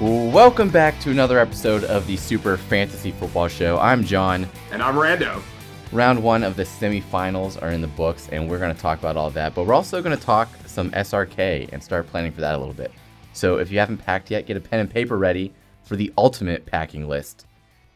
[0.00, 3.80] Welcome back to another episode of the Super Fantasy Football Show.
[3.80, 4.48] I'm John.
[4.70, 5.42] And I'm Rando.
[5.90, 9.16] Round one of the semifinals are in the books, and we're going to talk about
[9.16, 9.56] all that.
[9.56, 12.74] But we're also going to talk some SRK and start planning for that a little
[12.74, 12.92] bit.
[13.32, 15.52] So if you haven't packed yet, get a pen and paper ready
[15.82, 17.46] for the ultimate packing list.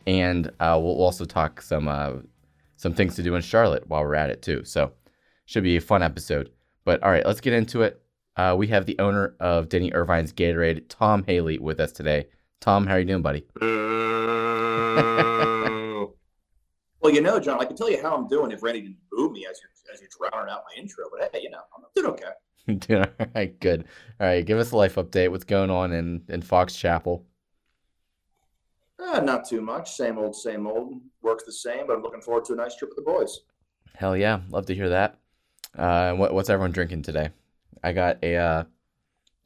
[0.04, 2.14] And uh, we'll also talk some uh,
[2.78, 4.64] some things to do in Charlotte while we're at it too.
[4.64, 4.90] So
[5.46, 6.50] should be a fun episode.
[6.84, 8.01] But all right, let's get into it.
[8.36, 12.28] Uh, we have the owner of Denny Irvine's Gatorade, Tom Haley, with us today.
[12.60, 13.44] Tom, how are you doing, buddy?
[17.00, 19.30] well, you know, John, I can tell you how I'm doing if Randy didn't boo
[19.30, 21.04] me as you're as you're drowning out my intro.
[21.10, 22.30] But hey, you know, I'm doing okay.
[22.86, 23.84] doing all right, good.
[24.20, 25.30] All right, give us a life update.
[25.30, 27.26] What's going on in in Fox Chapel?
[28.98, 29.92] Uh, not too much.
[29.92, 30.94] Same old, same old.
[31.22, 33.40] Works the same, but I'm looking forward to a nice trip with the boys.
[33.94, 35.18] Hell yeah, love to hear that.
[35.76, 37.30] Uh, what, what's everyone drinking today?
[37.82, 38.64] I got a uh,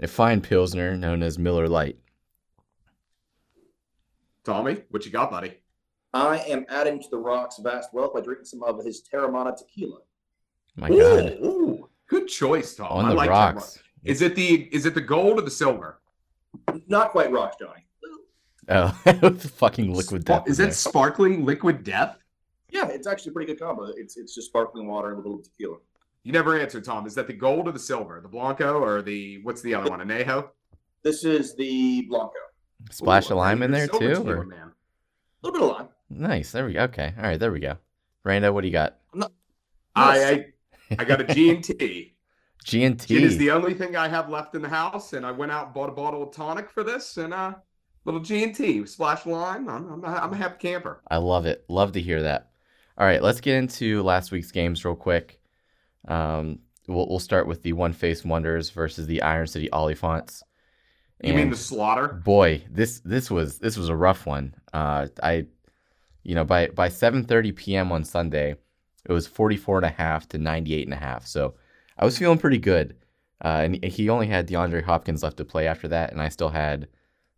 [0.00, 1.98] a fine pilsner known as Miller Lite.
[4.44, 5.54] Tommy, what you got, buddy?
[6.12, 9.98] I am adding to the Rock's vast wealth by drinking some of his Teremana tequila.
[10.76, 11.88] My God, ooh, ooh.
[12.06, 12.86] good choice, Tom.
[12.90, 13.78] On I the like rocks.
[14.04, 16.00] Is it the is it the gold or the silver?
[16.86, 17.86] Not quite rocks, Johnny.
[18.68, 18.88] Oh,
[19.38, 20.44] fucking liquid death.
[20.46, 22.18] Is in it sparkling liquid death?
[22.70, 23.84] Yeah, it's actually a pretty good combo.
[23.96, 25.78] It's it's just sparkling water and a little tequila.
[26.26, 27.06] You never answered, Tom.
[27.06, 28.18] Is that the gold or the silver?
[28.20, 30.00] The Blanco or the what's the other one?
[30.00, 30.48] Anejo?
[31.04, 32.32] This is the Blanco.
[32.90, 34.00] Splash Ooh, of lime in there too.
[34.00, 34.44] tequila, Or?
[34.44, 34.72] man.
[34.72, 35.88] A little bit of lime.
[36.10, 36.50] Nice.
[36.50, 36.80] There we go.
[36.82, 37.14] Okay.
[37.16, 37.38] All right.
[37.38, 37.76] There we go.
[38.26, 38.96] Rando, what do you got?
[39.14, 39.24] I,
[39.94, 40.46] I
[40.98, 42.16] I got a G and T.
[42.64, 43.16] G and T.
[43.16, 45.66] It is the only thing I have left in the house, and I went out
[45.66, 47.54] and bought a bottle of tonic for this, and uh,
[48.04, 49.68] little G and T splash lime.
[49.68, 51.02] I'm, I'm, a, I'm a happy camper.
[51.08, 51.64] I love it.
[51.68, 52.50] Love to hear that.
[52.98, 55.40] All right, let's get into last week's games real quick.
[56.06, 60.42] Um, we'll we'll start with the One Face Wonders versus the Iron City Oliphants.
[61.22, 62.08] You mean the slaughter?
[62.08, 65.46] boy this this was this was a rough one uh i
[66.22, 67.90] you know by by 7:30 p.m.
[67.90, 68.54] on sunday
[69.06, 71.54] it was 44 and a half to 98 and a half so
[71.96, 72.96] i was feeling pretty good
[73.42, 76.50] uh and he only had DeAndre Hopkins left to play after that and i still
[76.50, 76.88] had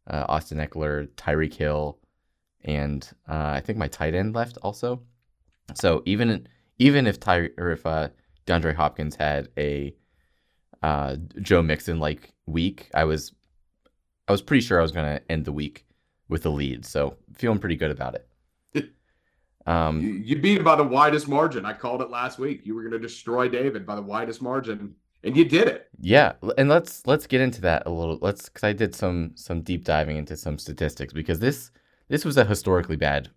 [0.09, 1.99] uh, Austin Ekeler Tyreek Hill
[2.65, 5.03] and uh, I think my tight end left also
[5.75, 6.49] so even
[6.79, 8.09] even if Ty or if uh
[8.49, 9.95] DeAndre Hopkins had a
[10.83, 13.33] uh Joe Mixon like week I was
[14.27, 15.87] I was pretty sure I was going to end the week
[16.29, 18.29] with a lead, so feeling pretty good about it.
[19.67, 21.67] Um, You, you beat it by the widest margin.
[21.67, 22.65] I called it last week.
[22.65, 25.89] You were going to destroy David by the widest margin, and you did it.
[26.01, 28.19] yeah, and let's let's get into that a little.
[28.23, 31.71] Let's because I did some some deep diving into some statistics because this
[32.09, 33.29] this was a historically bad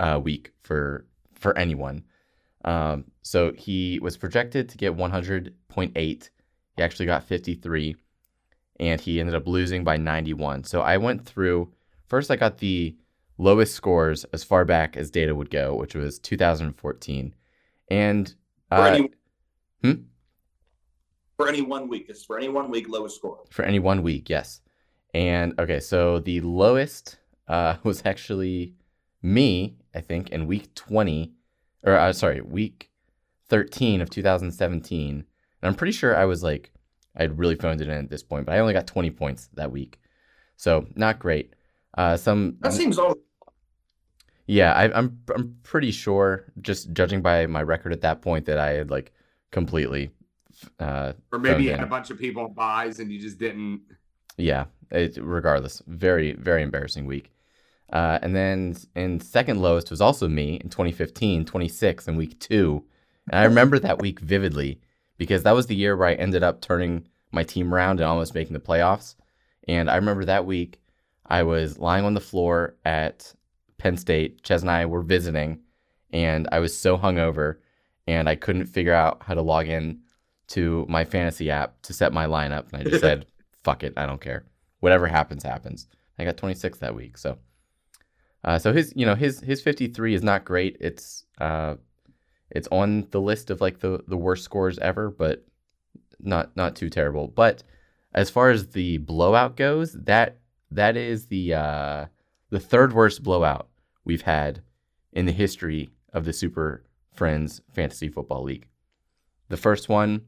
[0.00, 2.02] uh, week for for anyone.
[2.66, 5.94] Um, so he was projected to get 100.8.
[5.94, 7.96] He actually got 53,
[8.80, 10.64] and he ended up losing by 91.
[10.64, 11.72] So I went through.
[12.08, 12.96] First, I got the
[13.38, 17.34] lowest scores as far back as data would go, which was 2014,
[17.88, 18.34] and
[18.68, 19.10] For, uh, any,
[19.82, 19.92] hmm?
[21.36, 22.08] for any one week.
[22.08, 23.44] This is for any one week lowest score.
[23.50, 24.60] for any one week, yes.
[25.14, 28.74] And okay, so the lowest uh, was actually
[29.22, 31.32] me, I think, in week 20,
[31.82, 32.90] or uh, sorry, week
[33.48, 35.10] 13 of 2017.
[35.14, 35.24] And
[35.62, 36.72] I'm pretty sure I was like,
[37.16, 39.72] I'd really phoned it in at this point, but I only got 20 points that
[39.72, 39.98] week.
[40.56, 41.54] So not great.
[41.96, 43.14] Uh, some That seems all
[44.46, 48.58] yeah, I, I'm I'm pretty sure, just judging by my record at that point, that
[48.58, 49.12] I had like
[49.50, 50.10] completely,
[50.78, 53.80] uh, Or maybe you had a bunch of people buys and you just didn't.
[54.36, 54.66] yeah.
[54.92, 57.32] It, regardless, very very embarrassing week.
[57.92, 62.84] Uh, and then in second lowest was also me in 2015, 26 in week two.
[63.30, 64.80] And I remember that week vividly
[65.18, 68.34] because that was the year where I ended up turning my team around and almost
[68.34, 69.14] making the playoffs.
[69.68, 70.80] And I remember that week
[71.28, 73.34] I was lying on the floor at
[73.78, 74.42] Penn State.
[74.42, 75.60] Ches and I were visiting,
[76.12, 77.56] and I was so hungover,
[78.06, 80.00] and I couldn't figure out how to log in
[80.48, 82.72] to my fantasy app to set my lineup.
[82.72, 83.26] And I just said,
[83.64, 84.44] "Fuck it, I don't care.
[84.80, 87.38] Whatever happens, happens." I got 26 that week, so.
[88.46, 90.76] Uh, so his, you know, his his 53 is not great.
[90.80, 91.74] It's uh,
[92.50, 95.44] it's on the list of like the the worst scores ever, but
[96.20, 97.26] not not too terrible.
[97.26, 97.64] But
[98.14, 100.38] as far as the blowout goes, that
[100.70, 102.06] that is the uh,
[102.50, 103.68] the third worst blowout
[104.04, 104.62] we've had
[105.12, 106.84] in the history of the Super
[107.14, 108.68] Friends Fantasy Football League.
[109.48, 110.22] The first one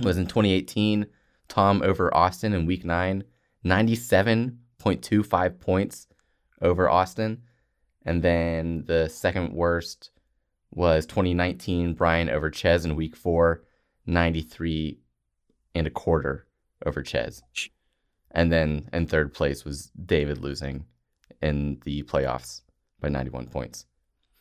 [0.00, 1.06] was in 2018,
[1.48, 3.22] Tom over Austin in Week Nine,
[3.64, 6.08] 97.25 points
[6.60, 7.42] over Austin,
[8.04, 10.10] and then the second worst
[10.70, 13.64] was 2019, Brian over Ches in Week Four,
[14.06, 14.98] 93
[15.74, 16.46] and a quarter
[16.84, 17.42] over Ches.
[18.32, 20.84] And then in third place was David losing
[21.40, 22.62] in the playoffs
[23.00, 23.86] by 91 points.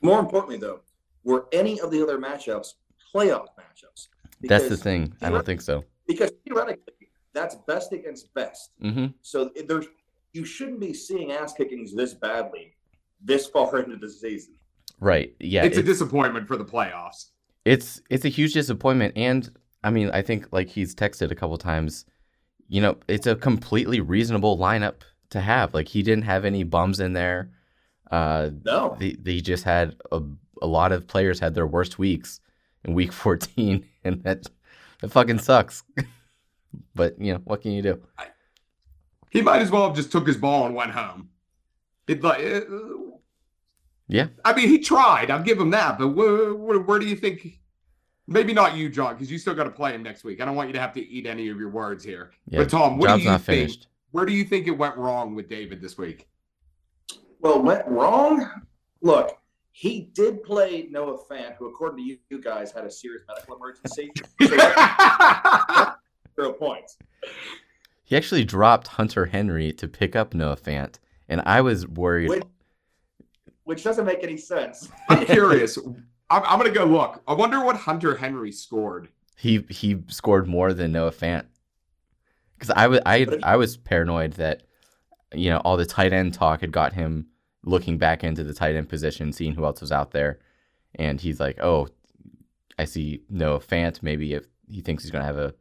[0.01, 0.81] More importantly, though,
[1.24, 2.74] were any of the other matchups
[3.13, 4.07] playoff matchups?
[4.42, 5.13] That's the thing.
[5.21, 5.86] I don't think so.
[6.07, 8.71] Because theoretically, that's best against best.
[8.81, 9.86] hmm So there's
[10.33, 12.75] you shouldn't be seeing ass kickings this badly
[13.24, 14.56] this far into the season.
[15.00, 15.33] Right.
[15.39, 15.63] Yeah.
[15.63, 17.27] it's, a disappointment for the playoffs.
[17.65, 19.50] it's it's a huge disappointment and
[19.83, 22.06] i mean i think like he's texted a couple times
[22.68, 27.00] you know it's a completely reasonable lineup to have like he didn't have any bums
[27.00, 27.50] in there
[28.12, 28.95] uh No.
[29.00, 30.21] they, they just had a,
[30.62, 32.39] a lot of players had their worst weeks
[32.85, 34.45] in week 14 and that
[35.01, 35.83] that fucking sucks
[36.95, 38.01] but you know what can you do
[39.33, 41.30] He might as well have just took his ball and went home.
[42.07, 42.62] It like, uh,
[44.07, 44.27] Yeah.
[44.45, 45.31] I mean, he tried.
[45.31, 45.97] I'll give him that.
[45.97, 47.59] But where, where, where do you think?
[48.27, 50.39] Maybe not you, John, because you still got to play him next week.
[50.39, 52.31] I don't want you to have to eat any of your words here.
[52.47, 53.69] yeah But Tom, what job's do you not think?
[53.69, 56.27] finished Where do you think it went wrong with David this week?
[57.41, 58.47] Well, went wrong.
[59.01, 59.38] Look,
[59.71, 63.56] he did play Noah Fant, who, according to you, you guys, had a serious medical
[63.57, 64.12] emergency.
[66.35, 66.97] So zero points.
[68.13, 72.44] He actually dropped hunter henry to pick up noah fant and i was worried Which,
[73.63, 74.89] which doesn't make any sense.
[75.10, 75.77] I'm curious.
[76.30, 77.21] I'm, I'm gonna go look.
[77.27, 79.10] I wonder what Hunter Henry scored.
[79.38, 81.45] He he scored more than Noah Fant.
[82.56, 84.63] Because I was I I was paranoid that
[85.33, 87.27] you know all the tight end talk had got him
[87.63, 90.39] looking back into the tight end position, seeing who else was out there,
[90.95, 91.88] and he's like, oh,
[92.77, 94.01] I see Noah Fant.
[94.01, 95.54] Maybe if he thinks he's gonna have a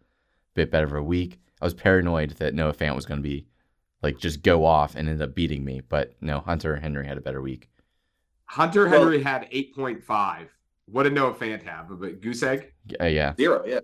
[0.54, 3.46] bit better of a week, I was paranoid that Noah Fant was gonna be
[4.02, 5.80] like just go off and end up beating me.
[5.80, 7.70] But no, Hunter Henry had a better week.
[8.46, 10.48] Hunter Well- Henry had 8.5.
[10.86, 11.90] What did Noah Fant have?
[12.02, 12.72] A goose egg?
[13.00, 13.78] Uh, yeah, Zero, yeah.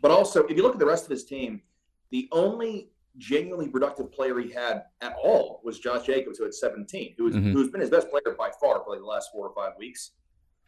[0.00, 1.62] But also, if you look at the rest of his team,
[2.10, 7.14] the only genuinely productive player he had at all was Josh Jacobs, who had 17,
[7.18, 7.52] who was, Mhm.
[7.52, 10.12] who's been his best player by far for like the last four or five weeks.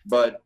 [0.07, 0.43] But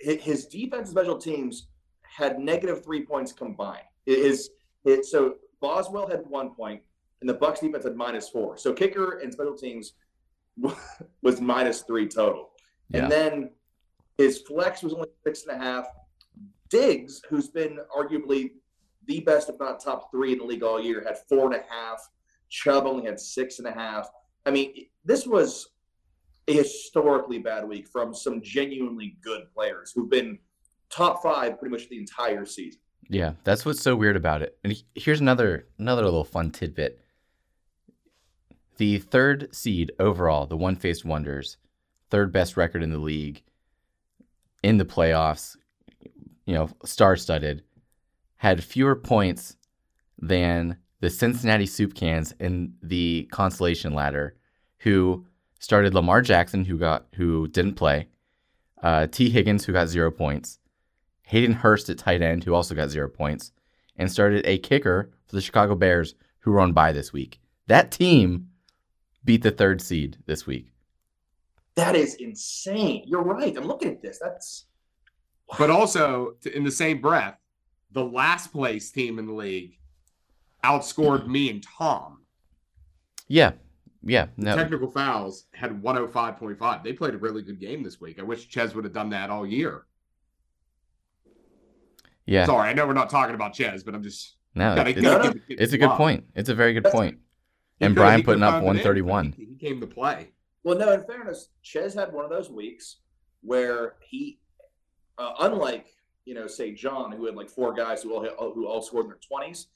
[0.00, 1.68] his defense and special teams
[2.02, 3.86] had negative three points combined.
[4.06, 4.50] His,
[4.84, 6.82] his, so Boswell had one point,
[7.20, 8.56] and the Bucks defense had minus four.
[8.56, 9.94] So kicker and special teams
[11.22, 12.50] was minus three total.
[12.90, 13.02] Yeah.
[13.02, 13.50] And then
[14.18, 15.86] his flex was only six and a half.
[16.68, 18.52] Diggs, who's been arguably
[19.06, 21.64] the best, if not top three in the league all year, had four and a
[21.68, 22.00] half.
[22.48, 24.08] Chubb only had six and a half.
[24.46, 25.68] I mean, this was
[26.46, 30.38] a historically bad week from some genuinely good players who've been
[30.90, 32.80] top five pretty much the entire season.
[33.08, 34.56] Yeah, that's what's so weird about it.
[34.64, 37.00] And here's another another little fun tidbit.
[38.76, 41.58] The third seed overall, the One Faced Wonders,
[42.10, 43.42] third best record in the league,
[44.62, 45.56] in the playoffs,
[46.44, 47.62] you know, star studded,
[48.36, 49.56] had fewer points
[50.18, 54.36] than the Cincinnati Soup Cans in the consolation ladder,
[54.78, 55.26] who
[55.58, 58.08] started Lamar Jackson, who got who didn't play,
[58.82, 60.58] uh, Tee Higgins, who got zero points,
[61.24, 63.52] Hayden Hurst at tight end, who also got zero points,
[63.96, 67.40] and started a kicker for the Chicago Bears, who were on bye this week.
[67.66, 68.48] That team
[69.24, 70.72] beat the third seed this week.
[71.74, 73.04] That is insane.
[73.06, 73.56] You're right.
[73.56, 74.18] I'm looking at this.
[74.22, 74.66] That's
[75.58, 77.38] But also, in the same breath,
[77.92, 79.78] the last place team in the league
[80.62, 81.32] outscored mm-hmm.
[81.32, 82.22] me and Tom.
[83.28, 83.52] Yeah,
[84.02, 86.82] yeah, no, Technical fouls had 105.5.
[86.82, 88.18] They played a really good game this week.
[88.18, 89.86] I wish Ches would have done that all year.
[92.26, 94.36] Yeah, Sorry, I know we're not talking about Ches, but I'm just.
[94.54, 95.98] no, gotta- it's, gotta no, give- give it's a good love.
[95.98, 96.24] point.
[96.34, 97.18] It's a very good That's- point.
[97.80, 99.32] And could- Brian putting up phoned it in, 131.
[99.36, 100.30] He, he came to play.
[100.62, 102.98] Well, no, in fairness, Ches had one of those weeks
[103.42, 104.38] where he,
[105.18, 105.86] uh, unlike
[106.24, 109.10] you know, say John, who had like four guys who all who all scored in
[109.10, 109.66] their twenties,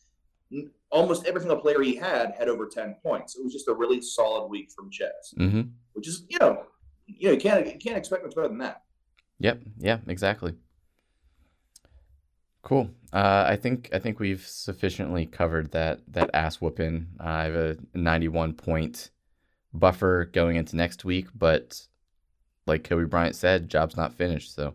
[0.90, 3.37] almost every single player he had had over ten points.
[3.37, 5.62] It was just a really solid week from Ches, hmm
[5.93, 6.64] which is you know,
[7.07, 8.83] you know, you can't you can't expect much better than that.
[9.40, 9.61] Yep.
[9.78, 9.99] Yeah.
[10.07, 10.55] Exactly.
[12.69, 12.91] Cool.
[13.15, 17.07] Uh, I think I think we've sufficiently covered that that ass whooping.
[17.19, 19.09] Uh, I have a 91 point
[19.73, 21.81] buffer going into next week, but
[22.67, 24.55] like Kobe Bryant said, job's not finished.
[24.55, 24.75] So,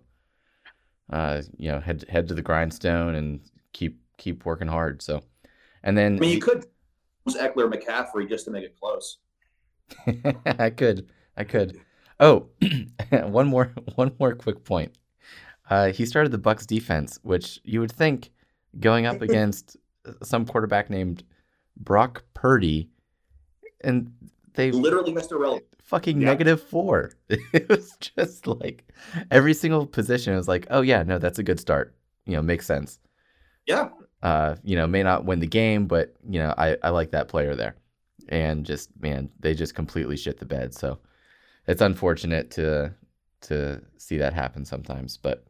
[1.11, 3.41] uh, you know, head head to the grindstone and
[3.73, 5.03] keep keep working hard.
[5.03, 5.21] So,
[5.83, 6.65] and then I mean, you could
[7.27, 9.19] use Ekeler McCaffrey just to make it close.
[10.59, 11.09] I could.
[11.37, 11.79] I could.
[12.19, 12.47] Oh,
[13.11, 14.97] one more one more quick point.
[15.69, 18.31] Uh, he started the Bucks defense, which you would think
[18.79, 19.77] going up against
[20.21, 21.23] some quarterback named
[21.77, 22.89] Brock Purdy,
[23.81, 24.11] and
[24.55, 25.39] they Literally, Mr.
[25.39, 25.65] Relevant.
[25.79, 26.27] fucking Yeah.
[26.27, 27.11] negative four.
[27.53, 28.83] It was just like
[29.31, 31.95] every single position was like, oh yeah, no, that's a good start.
[32.25, 32.99] You know, makes sense.
[33.65, 33.89] Yeah,
[34.21, 37.27] Uh, you know, may not win the game, but you know, I, I like that
[37.29, 37.75] player there.
[38.29, 40.73] And just man, they just completely shit the bed.
[40.73, 40.99] So
[41.67, 42.93] it's unfortunate to
[43.41, 45.45] to see that happen sometimes, but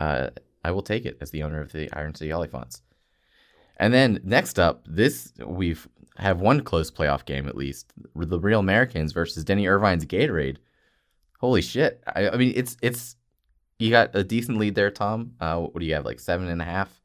[0.00, 0.30] uh,
[0.64, 2.82] I will take it as the owner of the Iron City Oliphants.
[3.78, 5.86] And then next up, this we've
[6.16, 7.92] have one close playoff game at least.
[8.16, 10.56] The Real Americans versus Denny Irvine's Gatorade.
[11.40, 12.02] Holy shit!
[12.16, 13.14] I, I mean, it's it's
[13.78, 15.34] you got a decent lead there, Tom.
[15.40, 16.04] Uh, what do you have?
[16.04, 17.00] Like seven and a half,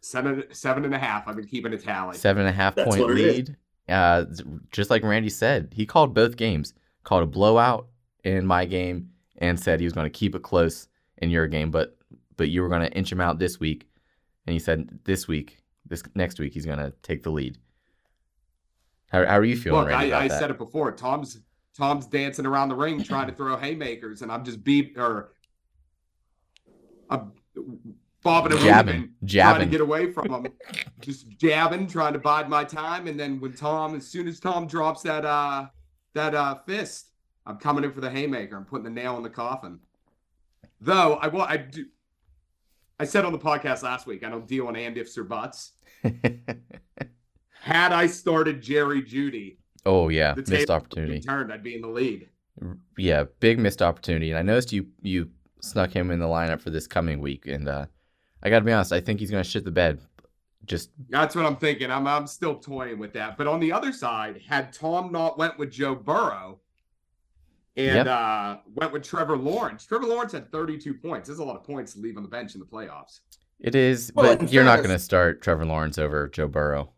[0.00, 1.28] Seven, seven and a half.
[1.28, 2.16] I've been keeping a tally.
[2.16, 3.36] seven and a half That's point what it is.
[3.36, 3.56] lead.
[3.88, 4.24] Uh,
[4.72, 6.74] just like Randy said, he called both games.
[7.04, 7.86] Called a blowout
[8.24, 11.70] in my game and said he was going to keep it close in your game,
[11.70, 11.96] but
[12.38, 13.86] but you were going to inch him out this week,
[14.46, 17.58] and he said this week, this next week, he's going to take the lead.
[19.10, 20.14] How, how are you feeling, Look, Randy?
[20.14, 20.92] I, I said it before.
[20.92, 21.38] Tom's
[21.76, 25.32] Tom's dancing around the ring trying to throw haymakers, and I'm just beat or
[27.10, 27.32] I'm
[28.22, 30.52] bobbing and Jabbing, jabbing, trying to get away from him.
[31.00, 34.66] just jabbing, trying to bide my time, and then when Tom, as soon as Tom
[34.66, 35.66] drops that uh
[36.14, 37.10] that uh fist,
[37.46, 38.56] I'm coming in for the haymaker.
[38.56, 39.80] I'm putting the nail in the coffin.
[40.80, 41.86] Though I will, I do.
[43.00, 45.72] I said on the podcast last week, I don't deal on and ifs or buts.
[47.60, 51.20] Had I started Jerry Jeudy, oh yeah, missed opportunity.
[51.20, 52.28] turned, I'd be in the lead.
[52.96, 54.30] Yeah, big missed opportunity.
[54.30, 57.68] And I noticed you you snuck him in the lineup for this coming week, and
[57.68, 57.86] uh,
[58.42, 60.00] I got to be honest, I think he's going to shit the bed.
[60.64, 61.90] Just That's what I'm thinking.
[61.90, 63.36] I'm I'm still toying with that.
[63.36, 66.60] But on the other side, had Tom not went with Joe Burrow
[67.78, 68.06] and Yep.
[68.08, 71.28] uh, went with Trevor Lawrence, Trevor Lawrence had 32 points.
[71.28, 73.20] There's a lot of points to leave on the bench in the playoffs.
[73.60, 76.92] it is, Well, but you're not going to start Trevor Lawrence over Joe Burrow.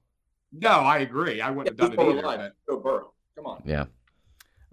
[0.52, 1.40] No, I agree.
[1.40, 2.12] I wouldn't have done it either.
[2.14, 3.12] more but- Joe Burrow.
[3.36, 3.62] Come on.
[3.64, 3.84] Yeah.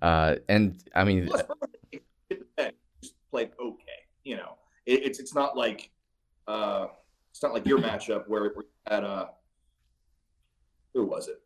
[0.02, 3.84] Uh, and I mean, Plus, Burrow hit the bed, just played okay.
[4.24, 5.90] You know, it, it's it's not like
[6.48, 6.88] uh,
[7.32, 9.28] it's not like your matchup where we had uh,
[10.94, 11.42] who was it?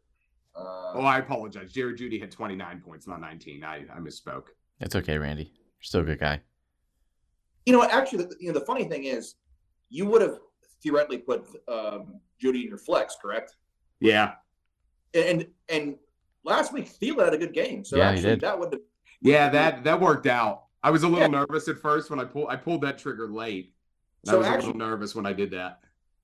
[0.55, 1.71] Uh, Oh, I apologize.
[1.71, 3.63] Jerry Jeudy had 29 points, not 19.
[3.63, 4.47] I, I misspoke.
[4.79, 5.43] it's okay, Randy.
[5.43, 6.41] You're still a good guy.
[7.65, 9.35] you know, actually, the, you know, the funny thing is,
[9.89, 10.39] you would have
[10.83, 13.55] theoretically put um, Jeudy in your flex, correct?
[13.99, 14.33] Yeah.
[15.13, 15.95] And and
[16.45, 18.41] last week Thielen had a good game, so Yeah, he actually did.
[18.41, 18.81] that would have
[19.21, 20.63] Yeah, that that worked out.
[20.81, 21.45] I was a little Yeah.
[21.45, 23.75] nervous at first when I pulled I pulled that trigger late.
[24.25, 25.81] So I So was a little nervous when I did that.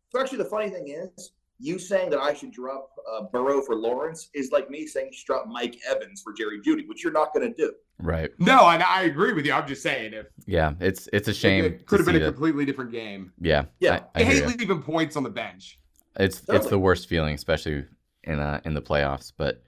[0.10, 3.76] So actually, the funny thing is, you saying that I should drop uh, Burrow for
[3.76, 7.14] Lawrence is like me saying you should drop Mike Evans for Jerry Jeudy, which you're
[7.14, 7.74] not going to do.
[8.00, 8.30] Right.
[8.40, 9.54] No, I, I agree with you.
[9.54, 10.74] I'm just saying if Yeah.
[10.80, 11.66] It's it's a shame.
[11.66, 13.32] it could have been a that- completely different game.
[13.42, 13.66] Yeah.
[13.80, 14.02] Yeah.
[14.14, 14.48] I, I I, hate ya.
[14.50, 15.80] leaving points on the bench.
[16.20, 17.86] It's it's the worst feeling, especially
[18.24, 19.32] in uh in the playoffs.
[19.36, 19.64] But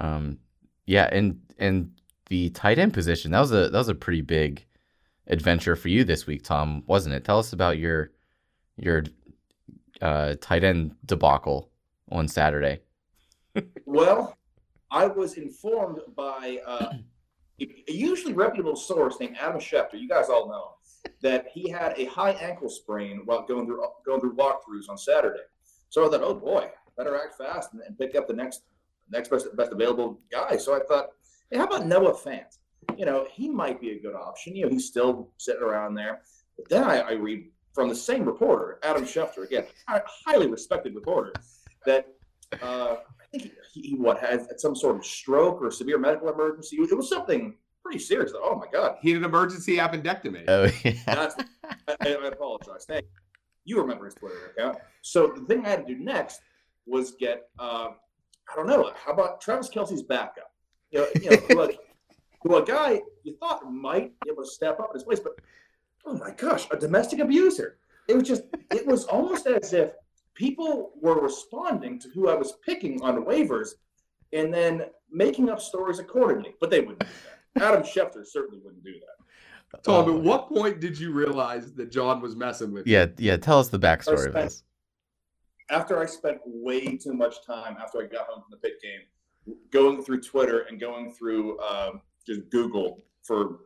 [0.00, 0.38] um,
[0.86, 1.92] yeah, and and
[2.28, 4.64] the tight end position that was a that was a pretty big
[5.26, 7.24] adventure for you this week, Tom, wasn't it?
[7.24, 8.10] Tell us about your
[8.78, 9.04] your
[10.02, 11.70] uh tight end debacle
[12.10, 12.80] on Saturday.
[13.84, 14.36] Well,
[14.90, 16.92] I was informed by uh,
[17.60, 19.94] a usually reputable source named Adam Schefter.
[19.94, 20.74] You guys all know
[21.22, 25.40] that he had a high ankle sprain while going through going through walkthroughs on Saturday.
[25.88, 28.62] So I thought, oh boy, better act fast and, and pick up the next
[29.10, 30.56] next best, best available guy.
[30.56, 31.10] So I thought,
[31.50, 32.58] hey, how about Noah Fant?
[32.96, 34.56] You know, he might be a good option.
[34.56, 36.22] You know, he's still sitting around there.
[36.56, 41.34] But then I, I read from the same reporter, Adam Schefter, again, highly respected reporter,
[41.84, 42.08] that
[42.62, 46.76] uh, I think he, he what had some sort of stroke or severe medical emergency.
[46.76, 47.54] It was something
[47.84, 48.32] pretty serious.
[48.34, 50.44] Oh my god, He had an emergency appendectomy.
[50.48, 51.32] Oh yeah.
[51.86, 52.86] I, I apologize.
[52.88, 53.10] Thank you.
[53.66, 54.78] You remember his Twitter account.
[55.02, 56.40] So the thing I had to do next
[56.86, 57.88] was get, uh,
[58.50, 60.50] I don't know, how about Travis Kelce's backup?
[60.92, 61.68] You know, you know who, a,
[62.42, 65.32] who a guy you thought might be able to step up in his place, but
[66.06, 67.78] oh my gosh, a domestic abuser.
[68.08, 69.90] It was just, it was almost as if
[70.34, 73.70] people were responding to who I was picking on waivers
[74.32, 77.06] and then making up stories accordingly, but they wouldn't do
[77.54, 77.62] that.
[77.64, 79.82] Adam Schefter certainly wouldn't do that.
[79.82, 82.92] Tom, Oh, at what point did you realize that John was messing with you?
[82.94, 83.36] Yeah, yeah.
[83.36, 84.62] Tell us the backstory of this.
[85.70, 89.56] after I spent way too much time after I got home from the pit game,
[89.70, 93.60] going through Twitter and going through um, just Google for,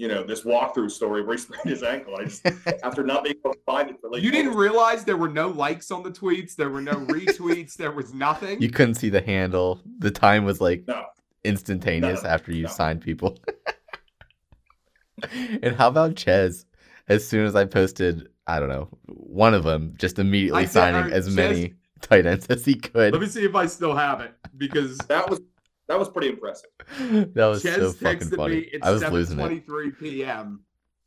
[0.00, 2.16] you know, this walkthrough story where he sprained his ankle.
[2.16, 2.46] I just,
[2.82, 5.48] after not being able to find it for like, You didn't realize there were no
[5.48, 8.62] likes on the tweets, there were no retweets, there was nothing.
[8.62, 9.82] You couldn't see the handle.
[9.98, 11.04] The time was like No.
[11.44, 12.70] instantaneous No, after you no.
[12.70, 13.38] signed people.
[15.62, 16.64] and how about Ches?
[17.08, 20.70] As soon as I posted, I don't know, one of them just immediately I did-
[20.72, 23.12] signing uh, as Ches- many tight ends as he could.
[23.12, 25.40] Let me see if I still have it because That was
[25.90, 26.70] that was pretty impressive.
[27.34, 28.54] that was Ches so fucking funny.
[28.60, 29.66] me at I was losing it.
[29.66, 30.60] 7:23 p.m.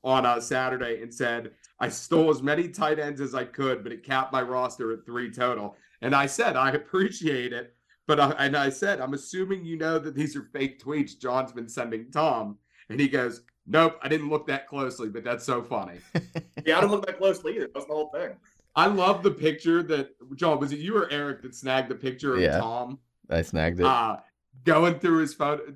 [0.04, 3.94] on a Saturday and said, I stole as many tight ends as I could, but
[3.94, 5.78] it capped my roster at three total.
[6.02, 7.74] And I said, I appreciate it.
[8.08, 11.54] But I, and I said, I'm assuming you know that these are fake tweets John's
[11.54, 12.58] been sending Tom.
[12.90, 16.00] And he goes, Nope, I didn't look that closely, but that's so funny.
[16.66, 17.70] Yeah, I didn't look that closely either.
[17.74, 18.32] That's the whole thing.
[18.75, 22.36] I love the picture that John was it you or Eric that snagged the picture
[22.36, 22.60] of Yeah.
[22.60, 23.00] Tom
[23.30, 23.86] I snagged it.
[23.86, 24.18] uh
[24.63, 25.74] going through his photo.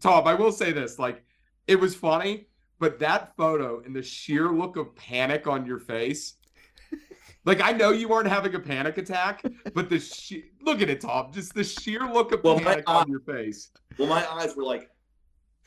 [0.00, 1.24] Tom, I will say this, like
[1.66, 2.46] it was funny,
[2.78, 6.34] but that photo and the sheer look of panic on your face.
[7.44, 9.42] Like I know you weren't having a panic attack,
[9.74, 11.32] but the she- look at it, Tom.
[11.32, 13.70] Just the sheer look of Well, panic eye- on your face.
[13.98, 14.90] Well, my eyes were like,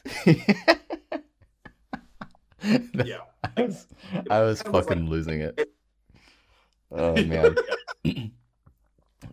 [3.05, 3.21] yeah.
[3.57, 3.87] I was,
[4.29, 5.69] I was It was fucking like- losing it.
[6.93, 7.55] Oh man.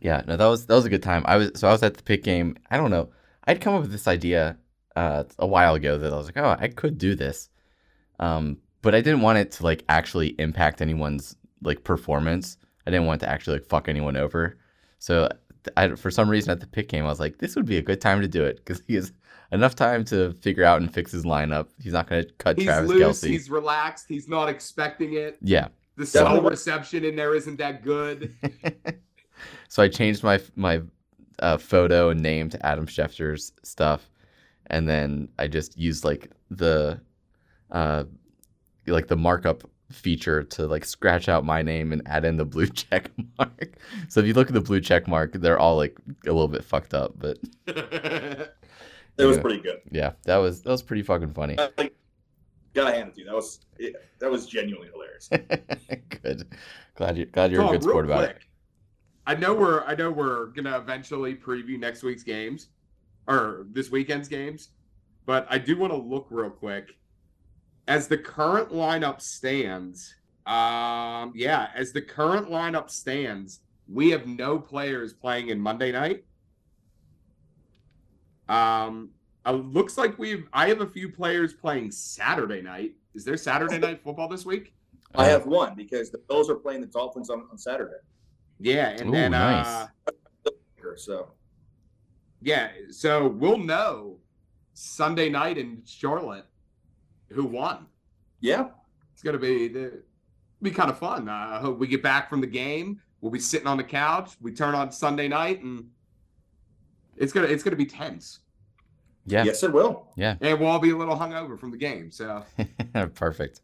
[0.01, 1.23] yeah, no, that was that was a good time.
[1.27, 2.57] I was so I was at the pick game.
[2.71, 3.11] I don't know.
[3.45, 4.57] I'd come up with this idea
[4.97, 7.49] uh, a while ago that I was like, oh, I could do this,
[8.21, 12.57] um, but I didn't want it to like actually impact anyone's like performance.
[12.87, 14.59] I didn't want it to actually like fuck anyone over.
[14.99, 15.29] So
[15.77, 17.83] I, for some reason at the pick game, I was like, this would be a
[17.83, 19.13] good time to do it because he has
[19.53, 21.69] enough time to figure out and fix his lineup.
[21.81, 23.21] He's not going to cut He's Travis loose.
[23.21, 23.29] Kelce.
[23.29, 24.07] He's relaxed.
[24.09, 25.39] He's not expecting it.
[25.43, 25.69] Yeah.
[25.97, 28.35] The cell reception in there isn't that good.
[29.69, 30.83] so I changed my my
[31.41, 34.11] uh, photo and name to Adam Schefter's stuff,
[34.67, 37.01] and then I just used like the
[37.71, 38.05] uh
[38.87, 42.67] like the markup feature to like scratch out my name and add in the blue
[42.83, 43.77] check mark.
[44.09, 46.65] So if you look at the blue check mark, they're all like a little bit
[46.65, 49.43] fucked up, but It was Yeah.
[49.43, 49.81] pretty good.
[49.91, 51.59] yeah, that was that was pretty fucking funny.
[51.59, 51.95] Uh, like,
[52.75, 53.27] gotta hand it to you.
[53.27, 55.29] That was it, that was genuinely hilarious.
[56.23, 56.47] good.
[56.95, 58.39] Glad you glad you're Tom, a good sport real about it.
[59.29, 62.69] I know we're I know we're gonna eventually preview next week's games
[63.27, 64.71] or this weekend's games,
[65.27, 66.97] but I do want to look real quick.
[67.87, 70.15] As the current lineup stands,
[70.47, 76.25] um, yeah, as the current lineup stands, we have no players playing in Monday night.
[78.49, 79.11] Um,
[79.47, 82.93] looks like we've I have a few players playing Saturday night.
[83.15, 84.73] Is there Saturday night football this week?
[85.15, 87.99] I have one because the Bills are playing the Dolphins on, on Saturday.
[88.61, 89.67] Yeah, and Ooh, then nice.
[90.07, 90.51] uh
[90.97, 91.33] So
[92.43, 94.19] Yeah, so we'll know
[94.75, 96.47] Sunday night in Charlotte
[97.31, 97.87] who won.
[98.41, 98.69] yeah,
[99.13, 100.03] It's gonna be the
[100.61, 101.29] be kind of fun.
[101.29, 103.01] Uh, I hope we get back from the game.
[103.21, 104.33] We'll be sitting on the couch.
[104.41, 105.89] We turn on Sunday night, and
[107.17, 108.41] it's gonna it's gonna be tense.
[109.27, 110.09] yeah, yes, it will.
[110.17, 110.37] Yeah.
[110.41, 112.11] And we'll all be a little hungover from the game.
[112.11, 112.45] So
[113.15, 113.61] perfect.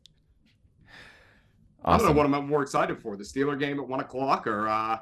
[1.84, 4.68] I don't know what I'm more excited for: the Steeler game at one o'clock or
[4.68, 4.98] uh,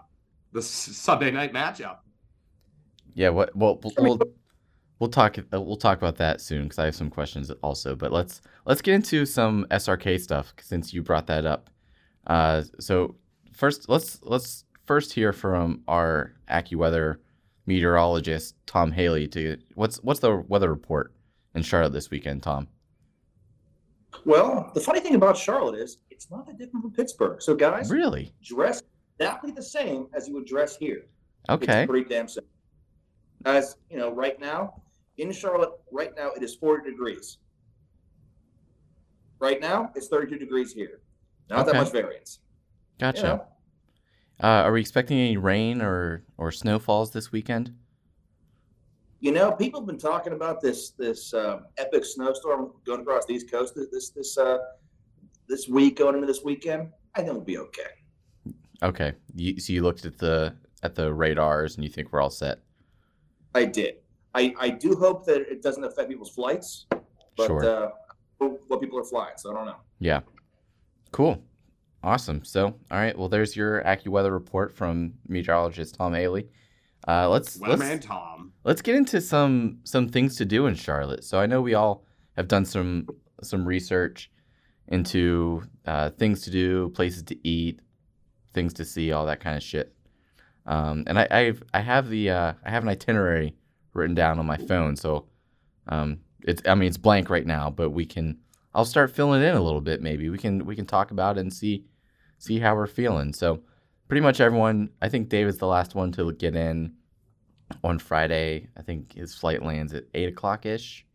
[0.52, 1.98] the Sunday night matchup.
[3.14, 3.54] Yeah, what?
[3.54, 4.20] Well, we'll we'll,
[4.98, 5.38] we'll talk.
[5.38, 7.94] uh, We'll talk about that soon because I have some questions also.
[7.94, 11.70] But let's let's get into some SRK stuff since you brought that up.
[12.26, 13.16] Uh, so
[13.52, 17.16] first, let's let's first hear from our AccuWeather
[17.66, 19.28] meteorologist Tom Haley.
[19.28, 21.12] To what's what's the weather report
[21.54, 22.68] in Charlotte this weekend, Tom?
[24.24, 27.40] Well, the funny thing about Charlotte is it's not that different from Pittsburgh.
[27.42, 28.32] So guys, Really?
[28.42, 28.82] dress
[29.18, 31.06] exactly the same as you would dress here.
[31.48, 31.82] Okay.
[31.82, 32.50] It's pretty damn simple.
[33.44, 34.82] As you know, right now
[35.16, 37.38] in Charlotte, right now it is 40 degrees.
[39.40, 41.00] Right now it's 32 degrees here.
[41.50, 41.72] Not Okay.
[41.72, 42.38] that much variance.
[42.42, 43.22] you Gotcha.
[43.22, 43.46] know?
[44.42, 47.74] Uh, are we expecting any rain or or snowfalls this weekend?
[49.22, 53.34] You know, people have been talking about this this um, epic snowstorm going across the
[53.34, 54.58] East Coast this this this, uh,
[55.48, 56.88] this week going into this weekend.
[57.14, 58.52] I think we'll be okay.
[58.82, 59.12] Okay.
[59.36, 62.58] You, so you looked at the at the radars and you think we're all set.
[63.54, 63.98] I did.
[64.34, 66.86] I, I do hope that it doesn't affect people's flights,
[67.36, 67.64] but Sure.
[67.64, 67.90] uh,
[68.66, 69.34] what people are flying.
[69.36, 69.76] So I don't know.
[70.00, 70.20] Yeah.
[71.12, 71.40] Cool.
[72.02, 72.42] Awesome.
[72.42, 73.16] So, all right.
[73.16, 76.48] Well, there's your AccuWeather report from meteorologist Tom Haley.
[77.06, 78.52] Uh, let's let's, Tom.
[78.64, 81.24] let's get into some some things to do in Charlotte.
[81.24, 82.04] So I know we all
[82.36, 83.08] have done some
[83.42, 84.30] some research
[84.88, 87.80] into uh, things to do, places to eat,
[88.54, 89.94] things to see, all that kind of shit.
[90.66, 93.56] Um, and I I've, I have the uh, I have an itinerary
[93.94, 94.96] written down on my phone.
[94.96, 95.26] So
[95.88, 98.38] um, it's I mean it's blank right now, but we can
[98.74, 100.02] I'll start filling in a little bit.
[100.02, 101.84] Maybe we can we can talk about it and see
[102.38, 103.32] see how we're feeling.
[103.32, 103.62] So
[104.12, 104.90] pretty much everyone.
[105.00, 106.92] I think Dave is the last one to get in
[107.82, 108.68] on Friday.
[108.76, 111.06] I think his flight lands at eight o'clock ish,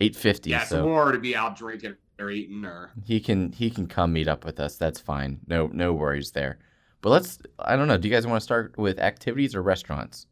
[0.00, 0.50] eight fifty.
[0.50, 4.12] Yeah, so so we'll be out drinking or eating or he can he can come
[4.12, 4.76] meet up with us.
[4.76, 5.38] That's fine.
[5.46, 6.58] No no worries there.
[7.00, 7.96] But let's I don't know.
[7.96, 10.26] Do you guys want to start with activities or restaurants?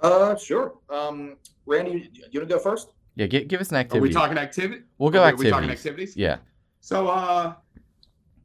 [0.00, 0.74] Uh, sure.
[0.90, 2.88] Um, Randy, you, you want to go first?
[3.14, 4.14] Yeah, gi- give us an activity.
[4.14, 4.34] Are activity.
[4.34, 4.82] we talking activity?
[4.98, 5.44] we'll go Are activities.
[5.46, 6.16] we talking activities?
[6.18, 6.36] Yeah.
[6.80, 7.54] So uh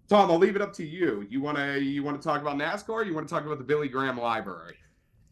[0.08, 1.26] Tom, I'll leave it up to you.
[1.30, 2.90] You wanna you wanna talk about NASCAR?
[2.90, 4.76] Or you want to talk about the Billy Graham Library?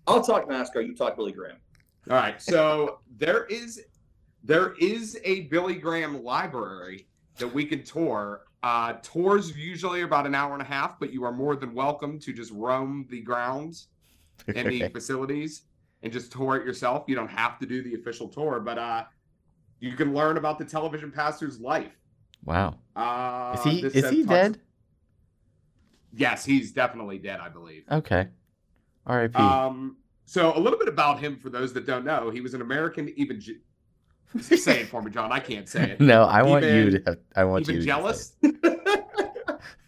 [0.08, 0.86] I'll talk NASCAR.
[0.86, 1.58] You talk Billy Graham.
[2.10, 2.42] All right.
[2.42, 3.86] So there is
[4.44, 7.08] there is a Billy Graham library
[7.38, 8.42] that we can tour.
[8.64, 11.74] Uh, tours usually are about an hour and a half, but you are more than
[11.74, 13.88] welcome to just roam the grounds
[14.48, 15.64] and the facilities
[16.04, 17.06] and just tour it yourself.
[17.08, 19.04] You don't have to do the official tour, but uh,
[19.80, 21.92] you can learn about the television pastor's life.
[22.44, 22.76] Wow.
[22.96, 24.60] Uh, Is he is he dead?
[26.16, 27.84] Yes, he's definitely dead, I believe.
[27.92, 28.28] Okay.
[29.06, 29.36] R.I.P.
[29.36, 32.30] Um, so a little bit about him for those that don't know.
[32.30, 33.56] He was an American evangel.
[34.40, 35.32] say it for me, John.
[35.32, 36.00] I can't say it.
[36.02, 37.20] no, I want you even- to.
[37.36, 38.08] I want you to.
[38.42, 38.96] it.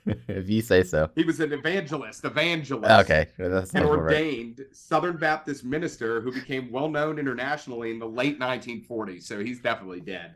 [0.28, 1.10] if you say so.
[1.16, 2.24] He was an evangelist.
[2.24, 2.92] Evangelist.
[3.06, 4.00] Okay, that's An not right.
[4.00, 9.24] ordained Southern Baptist minister who became well known internationally in the late 1940s.
[9.24, 10.36] So he's definitely dead.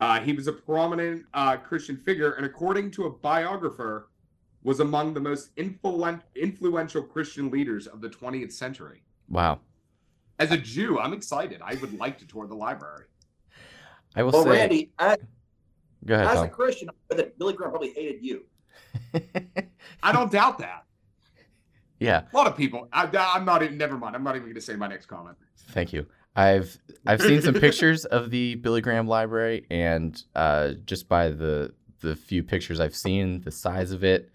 [0.00, 4.08] Uh, he was a prominent uh, Christian figure, and according to a biographer,
[4.66, 9.00] was among the most influen- influential Christian leaders of the 20th century.
[9.28, 9.60] Wow.
[10.40, 11.60] As a Jew, I'm excited.
[11.64, 13.04] I would like to tour the library.
[14.16, 14.50] I will Well, say.
[14.50, 15.18] Randy, as,
[16.04, 18.44] go ahead, as a Christian, I know that Billy Graham probably hated you.
[20.02, 20.82] I don't doubt that.
[22.00, 22.22] yeah.
[22.32, 22.88] A lot of people.
[22.92, 23.78] I, I'm not even.
[23.78, 24.16] Never mind.
[24.16, 25.36] I'm not even going to say my next comment.
[25.70, 26.06] Thank you.
[26.34, 26.76] I've
[27.06, 32.16] I've seen some pictures of the Billy Graham library, and uh, just by the the
[32.16, 34.30] few pictures I've seen, the size of it,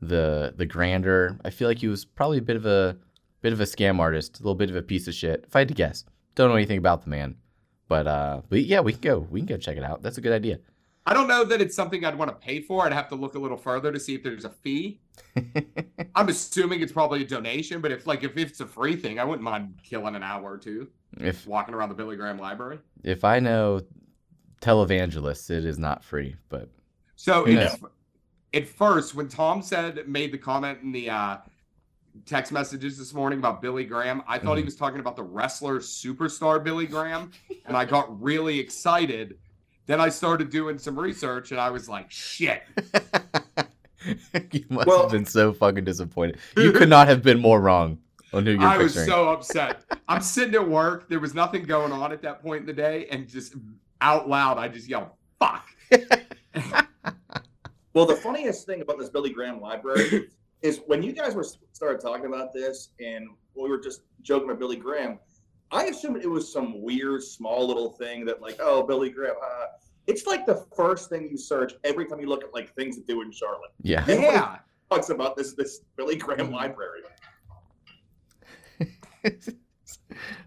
[0.00, 2.96] the the grandeur, I feel like he was probably a bit of a
[3.42, 5.44] bit of a scam artist, a little bit of a piece of shit.
[5.46, 7.36] If I had to guess, don't know anything about the man,
[7.88, 10.02] but uh, but yeah, we can go we can go check it out.
[10.02, 10.58] That's a good idea.
[11.06, 12.84] I don't know that it's something I'd want to pay for.
[12.84, 15.00] I'd have to look a little further to see if there's a fee.
[16.14, 19.24] I'm assuming it's probably a donation, but if like if it's a free thing, I
[19.24, 22.78] wouldn't mind killing an hour or two if walking around the Billy Graham library.
[23.02, 23.80] if I know
[24.60, 26.68] televangelists, it is not free, but
[27.16, 27.76] So it's,
[28.54, 31.36] at first, when Tom said made the comment in the uh,
[32.26, 34.66] text messages this morning about Billy Graham, I thought he Mhm.
[34.66, 37.30] was talking about the wrestler superstar Billy Graham,
[37.66, 39.38] and I got really excited.
[39.86, 42.62] Then I started doing some research, and I was like, "Shit!"
[44.52, 46.38] you must Well- have been so fucking disappointed.
[46.56, 47.98] You could not have been more wrong
[48.32, 49.82] on who you're I was so upset.
[50.08, 51.08] I'm sitting at work.
[51.08, 53.54] There was nothing going on at that point in the day, and just
[54.00, 55.08] out loud, I just yelled,
[55.38, 55.66] "Fuck!"
[57.92, 60.28] Well, the funniest thing about this Billy Graham library
[60.62, 64.60] is when you guys were started talking about this, and we were just joking about
[64.60, 65.18] Billy Graham.
[65.72, 69.36] I assumed it was some weird, small little thing that, like, oh, Billy Graham.
[69.42, 69.66] Uh,
[70.06, 73.02] it's like the first thing you search every time you look at like things to
[73.02, 73.70] do in Charlotte.
[73.82, 74.04] yeah.
[74.08, 74.58] Yeah,
[74.90, 77.02] Talks about this this Billy Graham library.
[79.24, 79.42] okay,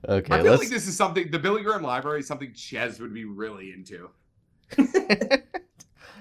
[0.07, 0.63] I feel let's.
[0.63, 1.31] like this is something.
[1.31, 4.09] The Billy Graham Library is something Ches would be really into.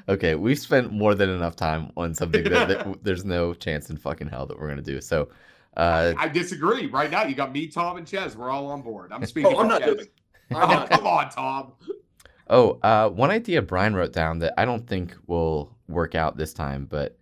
[0.09, 3.97] okay, we've spent more than enough time on something that, that there's no chance in
[3.97, 5.01] fucking hell that we're gonna do.
[5.01, 5.29] So,
[5.77, 6.87] uh, I disagree.
[6.87, 8.37] Right now, you got me, Tom, and Ches.
[8.37, 9.13] We're all on board.
[9.13, 9.53] I'm speaking.
[9.55, 9.95] Oh, I'm not Ches.
[9.95, 10.07] doing.
[10.51, 11.73] I'm Oh, not come on, Tom.
[12.49, 16.53] oh, uh, one idea Brian wrote down that I don't think will work out this
[16.53, 17.17] time, but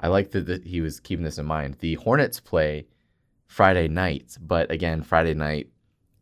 [0.00, 1.76] I like that, that he was keeping this in mind.
[1.78, 2.86] The Hornets play
[3.46, 5.68] Friday night, but again, Friday night,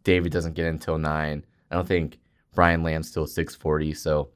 [0.04, 1.44] David doesn't get in until nine.
[1.70, 2.18] I don't think
[2.54, 4.28] Brian lands till six forty, so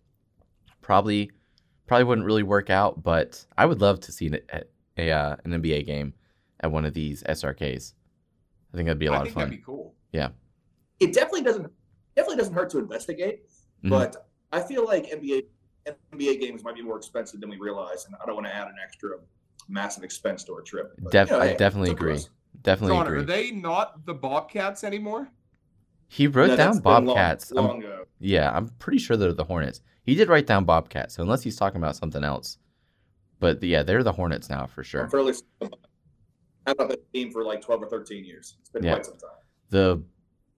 [0.81, 1.31] probably
[1.87, 3.03] probably wouldn't really work out.
[3.03, 4.63] But I would love to see an, a,
[4.99, 6.15] a uh, an NBA game
[6.61, 7.93] at one of these SRKs.
[8.73, 9.45] I think that'd be a lot think of fun.
[9.45, 9.95] that'd be cool.
[10.13, 10.29] Yeah.
[11.01, 11.71] It definitely doesn't
[12.15, 13.43] definitely doesn't hurt to investigate,
[13.85, 13.91] Mhm.
[13.91, 15.43] but I feel like NBA
[16.13, 18.69] NBA games might be more expensive than we realize, and I don't want to add
[18.69, 19.11] an extra
[19.69, 20.95] massive expense to our trip.
[20.99, 22.15] But, Def- you know, I hey, definitely it's up to agree.
[22.15, 22.31] us.
[22.63, 23.19] Definitely John, agree.
[23.19, 25.29] are they not the Bobcats anymore?
[26.09, 27.53] He wrote No, down that's been long- Bobcats.
[27.57, 27.83] I'm-
[28.21, 29.81] yeah, I'm pretty sure they're the Hornets.
[30.03, 32.59] He did write down Bobcats, so unless he's talking about something else.
[33.41, 35.03] But yeah, they're the Hornets now for sure.
[35.05, 35.35] I'm fairly.
[36.67, 38.57] I've been team for like 12 or 13 years.
[38.61, 38.95] It's been Yeah.
[38.95, 39.31] quite some time.
[39.71, 40.03] The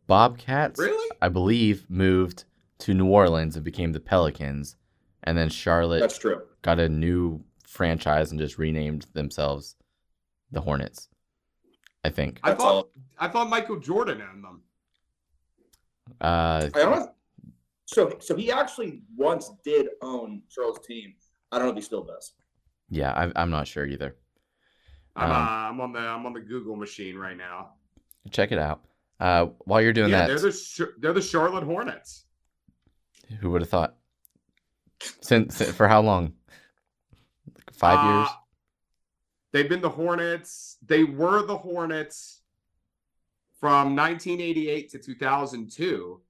[0.07, 1.11] Bobcats, Really?
[1.21, 2.45] I believe, moved
[2.79, 4.77] to New Orleans and became the Pelicans,
[5.25, 6.43] and then Charlotte That's true.
[6.63, 9.77] got a new franchise and just renamed themselves
[10.51, 11.09] the Hornets.
[12.05, 12.39] I think.
[12.43, 12.89] I thought.
[13.19, 14.63] I thought Michael Jordan owned them.
[16.21, 17.11] Uh, I don't.
[17.87, 21.15] So, so he actually once did own Charles' team.
[21.51, 22.33] I don't know if he still does.
[22.91, 24.17] yeah, I, I'm not sure either.
[25.17, 27.71] I'm, Um, uh, I'm on the I'm on the Google machine right now.
[28.31, 28.83] Check it out.
[29.19, 32.27] Uh, while you're doing yeah, that, they're the they're the Charlotte Hornets.
[33.41, 33.97] who would have thought?
[35.21, 36.35] Since for how long?
[37.73, 38.29] Five Uh, years.
[39.53, 40.77] They've been the Hornets.
[40.87, 42.38] They were the Hornets
[43.61, 46.21] from 1988 to 2002,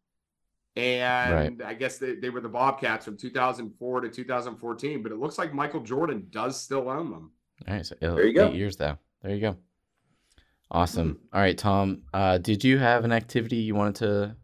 [0.76, 5.36] And I guess they, they were the Bobcats from 2004 to 2014, but it looks
[5.38, 7.32] like Michael Jordan does still own them.
[7.66, 8.48] All right, so There you go.
[8.48, 8.96] eight years though.
[9.22, 9.56] There you go.
[10.70, 11.18] Awesome.
[11.32, 12.02] All right, Tom.
[12.12, 14.36] Uh, did you have an activity you wanted to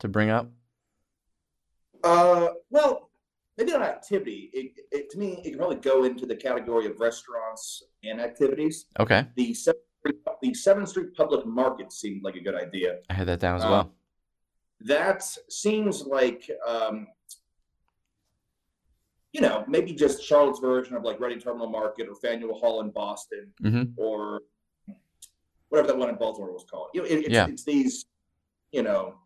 [0.00, 0.50] to bring up?
[2.04, 3.10] Uh, well,
[3.56, 4.50] maybe not activity.
[4.52, 8.86] It, it, to me, it can probably go into the category of restaurants and activities.
[9.00, 9.91] Okay, The Seventh Street,
[10.42, 12.98] the Seventh Street Public Market seemed like a good idea.
[13.08, 13.94] I had that down as Uh, well.
[14.80, 17.06] That seems like, um,
[19.32, 22.90] you know, maybe just Charlotte's version of like Reading Terminal Market or Faneuil Hall in
[22.90, 23.94] Boston Mhm.
[23.96, 24.42] or
[25.68, 26.90] whatever that one in Baltimore was called.
[26.92, 27.46] You know, it, it's, Yeah.
[27.46, 28.06] it's these,
[28.72, 29.18] you know,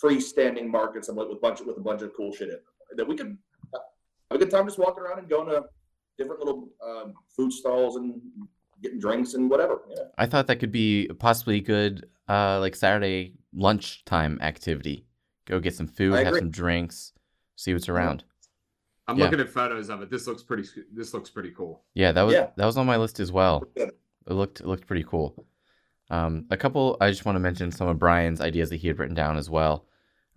[0.00, 2.54] freestanding markets and with with a bunch of, with a bunch of cool shit in
[2.56, 2.62] them
[2.96, 3.36] that we could
[3.72, 3.82] have
[4.30, 5.64] a good time just walking around and going to
[6.18, 8.20] different little um, food stalls and
[8.82, 9.80] getting drinks and whatever.
[9.88, 10.04] Yeah.
[10.18, 15.06] I thought that could be possibly good, uh, like Saturday lunchtime activity.
[15.46, 17.12] Go get some food, have some drinks,
[17.56, 18.24] see what's around.
[19.08, 19.24] I'm Yeah.
[19.24, 20.10] looking at photos of it.
[20.10, 20.64] This looks pretty.
[20.92, 21.84] This looks pretty cool.
[21.94, 22.50] Yeah, that was Yeah.
[22.56, 23.64] that was on my list as well.
[23.74, 23.92] It
[24.28, 25.46] looked it looked pretty cool.
[26.10, 26.96] Um, a couple.
[27.00, 29.50] I just want to mention some of Brian's ideas that he had written down as
[29.50, 29.86] well.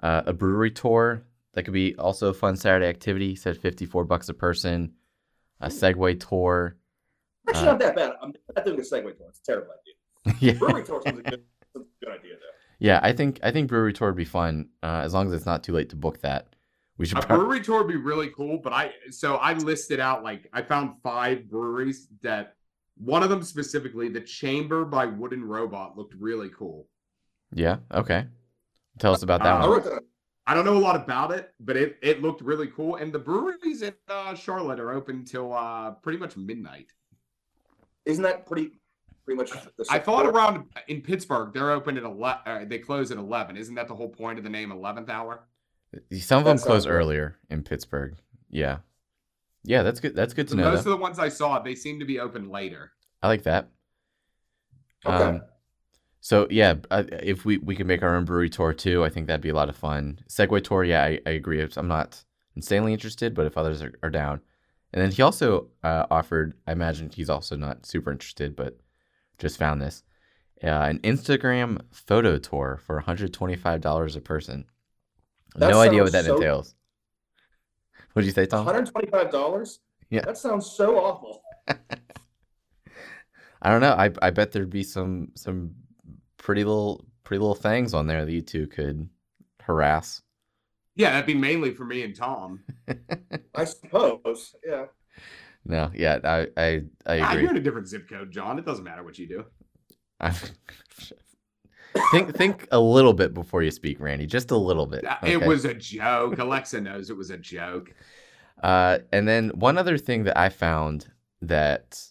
[0.02, 3.30] Uh, a brewery tour that could be also a fun Saturday activity.
[3.30, 4.94] He said fifty four bucks a person.
[5.62, 6.76] A Segway tour.
[7.48, 8.12] Actually, Uh, not that bad.
[8.22, 9.28] I'm not doing a Segway tour.
[9.30, 9.72] It's a terrible
[10.26, 10.36] idea.
[10.42, 11.44] yeah, Brewery tour sounds a good,
[11.76, 12.56] a good idea, though.
[12.80, 13.00] yeah.
[13.04, 15.64] I think I think brewery tour would be fun uh, as long as it's not
[15.64, 16.56] too late to book that.
[16.98, 17.18] We should.
[17.20, 20.50] A prob- brewery tour would be really cool, but I so I listed out like
[20.54, 22.56] I found five breweries that
[22.98, 26.88] one of them specifically, the Chamber by Wooden Robot, looked really cool.
[27.54, 27.78] yeah.
[27.94, 28.26] Okay.
[28.98, 29.84] Tell us about that Uh, I one.
[29.84, 30.04] wrote.
[30.48, 32.96] I don't know a lot about it, but it, it looked really cool.
[32.98, 36.94] And the breweries in uh, Charlotte are open till uh, pretty much midnight.
[38.06, 38.72] Isn't that pretty
[39.26, 42.42] pretty much the I thought second- around in Pittsburgh they're open at eleven.
[42.46, 43.58] Uh, they close at eleven.
[43.58, 45.44] Isn't that the whole point of the name Eleventh Hour?
[46.12, 46.94] Some of That them close sounds right.
[46.94, 48.16] earlier in Pittsburgh.
[48.50, 48.78] Yeah.
[49.64, 50.16] Yeah, that's good.
[50.16, 50.72] That's good to So know.
[50.72, 50.92] most though.
[50.92, 52.92] of the ones I saw, they seem to be open later.
[53.24, 53.70] I like that.
[55.06, 55.16] Okay.
[55.24, 55.42] Um,
[56.22, 59.28] so yeah, uh, if we we could make our own brewery tour too, I think
[59.28, 60.20] that'd be a lot of fun.
[60.30, 61.66] Segway tour, yeah, I, I agree.
[61.78, 62.24] I'm not
[62.56, 64.42] insanely interested, but if others are, are down,
[64.96, 66.56] and then he also uh, offered.
[66.66, 68.80] I imagine he's also not super interested, but
[69.38, 70.04] just found this
[70.64, 74.66] uh, an Instagram photo tour for 125 dollars a person.
[75.56, 76.74] That no idea what that so- entails.
[78.14, 78.66] What did you say, Tom?
[78.66, 79.80] $125?
[80.10, 80.22] Yeah.
[80.22, 81.42] That sounds so awful.
[81.68, 81.76] I
[83.70, 83.92] don't know.
[83.92, 85.76] I I bet there'd be some some
[86.38, 89.10] pretty little pretty little things on there that you two could
[89.60, 90.22] harass.
[90.96, 92.64] Yeah, that'd be mainly for me and Tom.
[93.56, 94.56] I suppose.
[94.66, 94.86] Yeah.
[95.66, 97.42] No, yeah, I I, I Ah, agree.
[97.44, 98.60] you're in a different zip code, John.
[98.60, 99.46] It doesn't matter what you do.
[100.20, 100.36] I'm-
[102.12, 104.26] think think a little bit before you speak, Randy.
[104.26, 105.06] Just a little bit.
[105.06, 106.38] Uh, It was a joke.
[106.40, 107.94] Alexa knows it was a joke.
[108.64, 111.08] Uh, and then one other thing that I found
[111.42, 112.02] that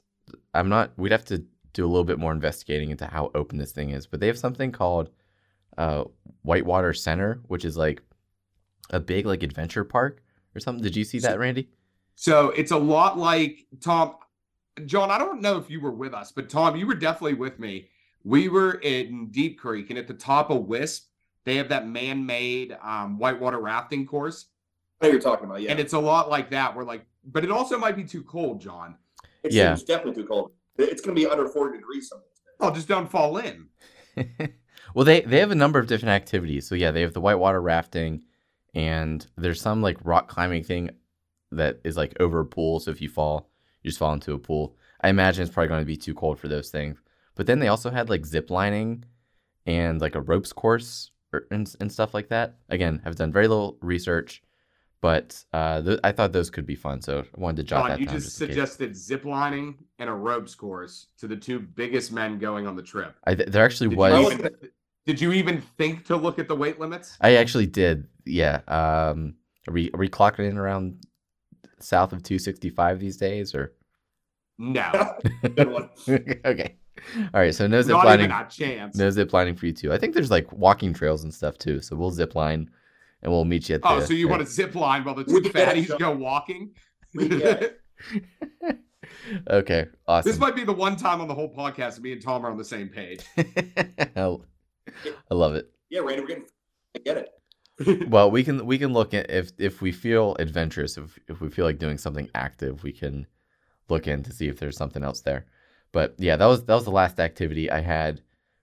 [0.53, 0.93] I'm not.
[0.97, 4.07] We'd have to do a little bit more investigating into how open this thing is,
[4.07, 5.11] but they have something called
[5.79, 6.05] uh,
[6.43, 8.01] Whitewater Center, which is like
[8.91, 10.23] a big like adventure park
[10.55, 10.83] or something.
[10.83, 11.69] Did you see that, Randy?
[12.15, 14.17] So it's a lot like Tom.
[14.87, 17.59] John, I don't know if you were with us, but Tom, you were definitely with
[17.61, 17.89] me.
[18.25, 21.09] We were in Deep Creek, and at the top of Wisp,
[21.45, 24.47] they have that man-made um, whitewater rafting course,
[25.01, 25.61] I know you're talking about.
[25.61, 25.73] Yeah.
[25.73, 26.75] and it's a lot like that.
[26.75, 28.97] We're like, but it also might be too cold, John.
[29.43, 29.75] it Yeah.
[29.75, 30.53] seems definitely too cold.
[30.79, 32.23] It's going to be under 40 degrees some.
[32.61, 33.67] Oh, just don't fall in.
[34.95, 36.67] well, they they have a number of different activities.
[36.67, 38.25] So yeah, they have the whitewater rafting,
[38.75, 40.91] and there's some like rock climbing thing
[41.53, 42.81] that is like over a pool.
[42.81, 43.51] So if you fall,
[43.83, 44.77] you just fall into a pool.
[45.01, 46.99] I imagine it's probably going to be too cold for those things.
[47.35, 49.05] But then they also had like zip lining
[49.67, 52.57] and like a ropes course or, and, and stuff like that.
[52.69, 54.43] Again, I've done very little research,
[55.01, 57.01] but uh, th- I thought those could be fun.
[57.01, 58.15] So I wanted to jot John, that you down.
[58.17, 62.67] just in suggested zip lining and a ropes course to the two biggest men going
[62.67, 63.15] on the trip.
[63.25, 64.13] I, th- there actually Did was.
[64.23, 64.51] you, even,
[65.07, 67.17] did you even think to look at the weight limits?
[67.21, 68.07] I actually did.
[68.25, 68.61] Yeah.
[68.69, 69.35] Um,
[69.69, 71.05] are we are we clocking in around
[71.81, 73.75] south of 265 these days, or
[74.59, 75.91] No, Good one.
[76.45, 76.77] okay?
[77.35, 77.55] All right.
[77.55, 78.27] So no zip not lining.
[78.27, 78.97] even a chance.
[78.97, 79.93] No zip lining for you too.
[79.93, 81.81] I think there's like walking trails and stuff too.
[81.81, 82.71] So we'll zip line,
[83.23, 83.89] and we'll meet you at the.
[83.89, 86.13] Oh, so you want to zip line while the two We get it, fatties go
[86.13, 86.71] walking?
[87.15, 87.81] We get it.
[89.51, 89.87] okay.
[90.07, 90.31] Awesome.
[90.31, 92.57] This might be the one time on the whole podcast me and Tom are on
[92.57, 93.21] the same page.
[93.37, 94.37] I
[95.31, 95.71] I love it.
[95.91, 96.47] Yeah, Randy, we're getting.
[96.97, 97.29] I get it.
[98.09, 101.51] Well, we can we can look at if if we feel adventurous, if if we
[101.51, 103.27] feel like doing something active, we can
[103.89, 105.47] look in to see if there's something else there.
[105.91, 108.21] But yeah, that was that was the last activity I had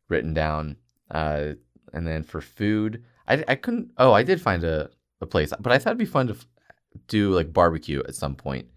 [0.07, 0.77] written down.
[1.09, 1.53] Uh,
[1.91, 3.91] and then for food, I, I couldn't.
[3.97, 6.47] Oh, I did find a, a place, but I thought it'd be fun to f-
[7.09, 8.67] do like barbecue at some point.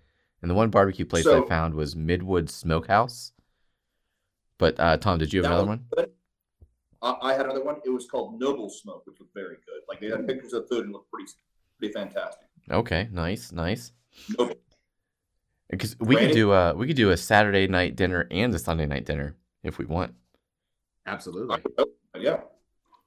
[0.42, 3.30] And the one barbecue place So- I found was Midwood Smokehouse.
[4.58, 5.86] But uh, Tom, did you have another was one?
[5.96, 6.10] good.
[7.04, 7.76] I, I had another one.
[7.84, 9.82] It was called Noble Smoke, which was very good.
[9.88, 11.30] Like they had pictures of food and looked pretty,
[11.78, 12.48] pretty fantastic.
[12.70, 13.92] Okay, nice, nice.
[14.38, 14.54] Noble.
[15.70, 18.86] Because we could do a we could do a Saturday night dinner and a Sunday
[18.86, 20.14] night dinner if we want.
[21.06, 21.62] Absolutely.
[21.78, 21.86] Oh,
[22.18, 22.40] yeah.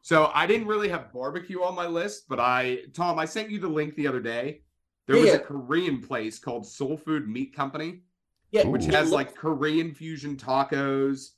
[0.02, 3.60] So I didn't really have barbecue on my list, but I, Tom, I sent you
[3.60, 4.62] the link the other day.
[5.06, 5.38] There Yeah, was yeah.
[5.38, 8.02] a Korean place called Seoul Food Meat Company,
[8.52, 8.68] Yeah.
[8.68, 8.92] which Ooh.
[8.92, 11.32] has like Korean fusion tacos,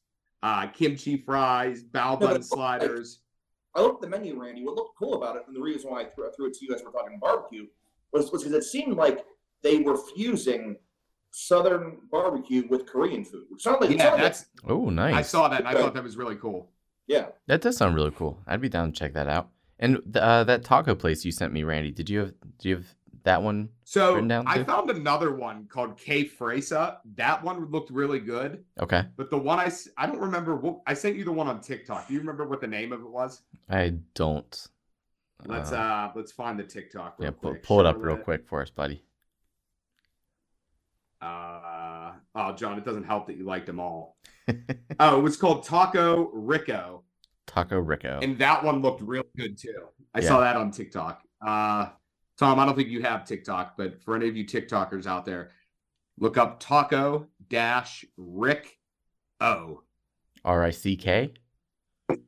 [0.43, 2.43] uh, kimchi fries, bao bun it looked like-
[2.81, 3.19] sliders.
[3.75, 4.63] I looked at the menu, Randy.
[4.65, 6.65] What looked cool about it, and the reason why I threw, I threw it to
[6.65, 7.67] you as we're talking barbecue,
[8.11, 9.23] was because it seemed like
[9.61, 10.75] they were fusing
[11.31, 13.43] Southern barbecue with Korean food.
[13.49, 14.45] Which sounded like, Yeah, sounded like- that's.
[14.67, 15.13] Oh, nice.
[15.15, 16.71] I saw that and I thought that was really cool.
[17.07, 17.27] yeah.
[17.47, 18.39] That does sound really cool.
[18.47, 19.49] I'd be down to check that out.
[19.77, 22.75] And the, uh, that taco place you sent me, Randy, did you have do you
[22.77, 23.69] have that one?
[23.83, 26.97] So I found another one called K Fresa.
[27.15, 29.03] That one looked really good, Okay.
[29.17, 30.55] but the one I I don't remember.
[30.55, 32.07] What, I sent you the one on TikTok.
[32.07, 33.41] Do you remember what the name of it was?
[33.69, 34.67] I don't.
[35.45, 37.15] Let's uh, uh let's find the TikTok.
[37.19, 37.63] Real yeah, quick.
[37.63, 38.23] pull it up real Charlotte.
[38.25, 39.03] quick for us, buddy.
[41.21, 44.17] Uh, oh, John, it doesn't help that you liked them all.
[44.99, 47.03] oh, it was called Taco Rico,
[47.45, 48.19] Taco Rico.
[48.21, 49.83] and that one looked real good too.
[50.13, 50.27] I Yeah.
[50.27, 51.21] saw that on TikTok.
[51.45, 51.89] Uh,
[52.39, 55.51] Tom, I don't think you have TikTok, but for any of you TikTokers out there,
[56.17, 58.77] look up Taco Dash Rick
[59.41, 59.81] O
[60.45, 61.33] R I C K.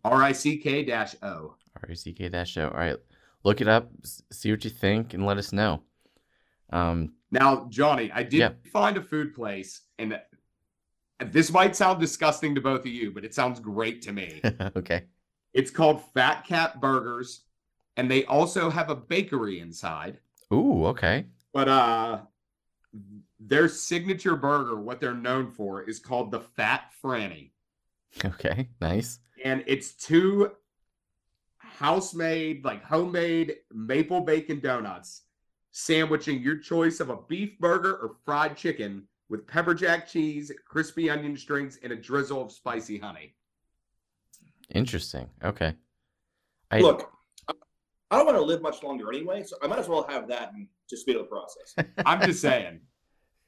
[0.04, 1.56] R I C K dash O.
[1.78, 2.68] R I C K dash show.
[2.68, 2.98] All right,
[3.46, 5.82] look it up, see what you think, and let us know.
[6.72, 8.52] Um, Now, Johnny, I did Yeah.
[8.74, 10.20] find a food place, and
[11.26, 14.42] this might sound disgusting to both of you, but it sounds great to me.
[14.76, 15.06] okay.
[15.54, 17.46] It's called Fat Cat Burgers,
[17.98, 20.20] and they also have a bakery inside.
[20.54, 21.26] Ooh, okay.
[21.54, 22.20] But uh
[23.40, 27.52] their signature burger, what they're known for, is called the Fat Franny.
[28.24, 29.20] Okay, nice.
[29.44, 30.52] And it's two
[31.58, 35.24] house-made, like homemade maple bacon donuts,
[35.72, 41.10] sandwiching your choice of a beef burger or fried chicken with pepper jack cheese, crispy
[41.10, 43.34] onion strings, and a drizzle of spicy honey.
[44.70, 45.30] Interesting.
[45.44, 45.74] Okay.
[46.70, 47.12] I Look,
[48.12, 50.28] I- I don't want to live much longer anyway, so I might as well have
[50.28, 51.76] that and just speed up the process.
[52.06, 52.82] I'm just saying.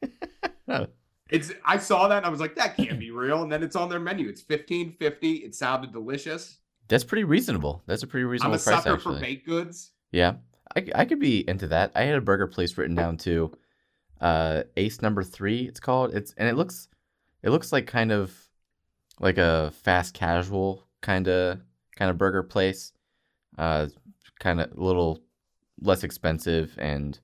[1.30, 3.42] It's I saw that and I was like, that can't be real.
[3.42, 4.30] And then it's on their menu.
[4.30, 5.38] It's fifteen fifty.
[5.38, 6.60] It sounded delicious.
[6.90, 7.82] that's pretty reasonable.
[7.88, 9.16] That's a pretty I'm reasonable a price sucker actually.
[9.16, 9.92] for baked goods.
[10.12, 10.34] Yeah,
[10.76, 11.92] I, I could be into that.
[11.96, 13.52] I had a burger place written down too.
[14.22, 16.14] Uh, Ace Number Three, it's called.
[16.14, 16.88] It's and it looks,
[17.42, 18.32] it looks like kind of
[19.20, 21.62] like a fast casual kind of
[21.96, 22.92] kind of burger place.
[23.58, 23.88] Uh,
[24.44, 25.24] kind of a little
[25.82, 27.20] less expensive and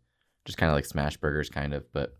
[0.45, 1.91] just kind of like smash burgers, kind of.
[1.91, 2.15] But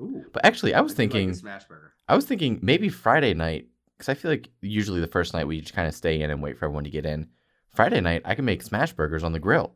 [0.00, 1.92] Ooh, but actually, I was do like thinking, smash burger.
[2.08, 5.60] I was thinking maybe Friday night because I feel like usually the first night we
[5.60, 7.28] just kind of stay in and wait for everyone to get in.
[7.74, 9.74] Friday night, I can make smash burgers on the grill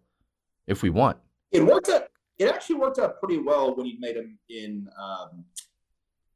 [0.66, 1.18] if we want.
[1.52, 2.04] It worked out.
[2.38, 5.44] It actually worked out pretty well when you made them in um,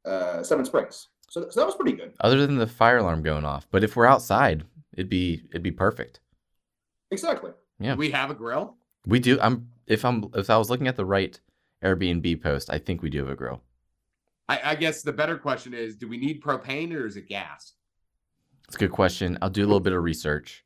[0.05, 1.07] uh, Seven Springs.
[1.29, 2.13] So, so that was pretty good.
[2.21, 3.67] other than the fire alarm going off.
[3.71, 6.19] But if we're outside, it'd be it'd be perfect.
[7.11, 7.51] Exactly.
[7.79, 7.93] Yeah.
[7.93, 8.77] Do we have a grill?
[9.05, 9.39] We do.
[9.41, 11.39] I'm if I'm if I was looking at the right
[11.83, 13.61] Airbnb post, I think we do have a grill.
[14.47, 17.73] I, I guess the better question is, do we need propane or is it gas?
[18.67, 19.37] It's a good question.
[19.41, 20.63] I'll do a little bit of research,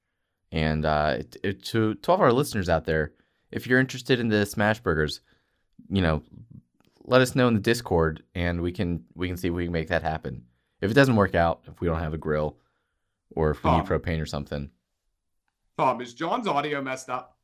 [0.51, 3.13] and uh, it, it, to to all of our listeners out there,
[3.51, 5.21] if you're interested in the smash burgers,
[5.89, 6.21] you know,
[7.03, 9.73] let us know in the Discord, and we can we can see if we can
[9.73, 10.43] make that happen.
[10.81, 12.57] If it doesn't work out, if we don't have a grill,
[13.35, 13.83] or if we need Oh.
[13.83, 14.69] propane or something,
[15.79, 17.37] Tom, is John's audio messed up?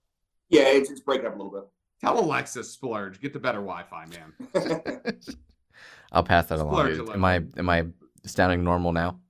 [0.49, 1.63] Yeah, it's, it's breaking up a little bit.
[2.01, 3.21] Tell Alexa splurge.
[3.21, 4.33] Get the better Wi-Fi, man.
[6.11, 6.73] I'll pass that along.
[6.73, 7.13] Splurge a Is- little.
[7.13, 7.85] Am I am I
[8.25, 9.21] sounding normal now?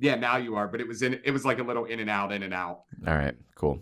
[0.00, 1.20] Yeah, now you are, but it was in.
[1.24, 2.82] It was like a little in and out, in and out.
[3.06, 3.80] All right, cool.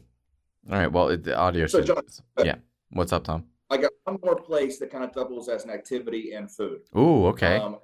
[0.71, 1.87] All right, well, it, the audio So, should.
[1.87, 2.05] John-
[2.45, 2.57] yeah.
[2.91, 3.45] What's up, Tom?
[3.71, 6.81] I got one more place that kind of doubles as an activity and food.
[6.97, 7.57] Ooh, okay.
[7.57, 7.79] Um,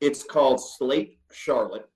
[0.00, 1.88] it's called Slate Charlotte,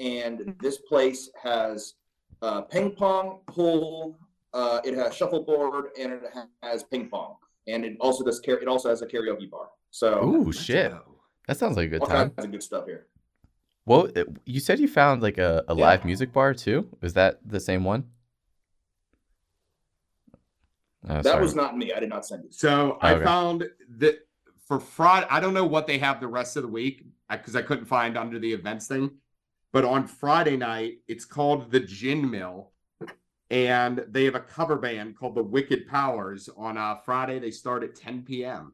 [0.00, 1.94] and this place has
[2.42, 4.18] uh, ping pong, pool.
[4.54, 6.22] Uh, it has shuffleboard, and it
[6.62, 7.36] has ping pong,
[7.66, 8.40] and it also does.
[8.40, 9.68] Car- it also has a karaoke bar.
[9.90, 10.90] So Ooh, shit.
[10.90, 11.02] go.
[11.46, 12.30] That sounds like a good all time.
[12.30, 13.06] kinds of good stuff here.
[13.86, 15.82] Well, it- you said you found like a, a Yeah.
[15.86, 16.88] live music bar too.
[17.02, 18.04] Is that the same one?
[21.08, 21.42] Oh, that sorry.
[21.42, 21.92] was not me.
[21.92, 22.54] I did not send it.
[22.54, 23.24] So I Okay.
[23.24, 23.64] found
[23.98, 24.26] that
[24.66, 27.62] for Friday, I don't know what they have the rest of the week because I
[27.62, 29.10] couldn't find under the events thing.
[29.72, 32.72] But on Friday night, it's called the Gin Mill,
[33.50, 36.48] and they have a cover band called the Wicked Powers.
[36.56, 38.72] On uh, Friday, they start at 10 p.m.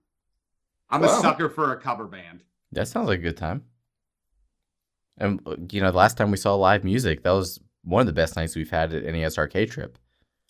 [0.91, 2.45] I'm a sucker for a cover band.
[2.73, 3.65] That sounds like a good time.
[5.19, 5.41] And
[5.71, 8.37] you know, the last time we saw live music, that was one of the best
[8.37, 9.99] nights we've had at any SRK trip.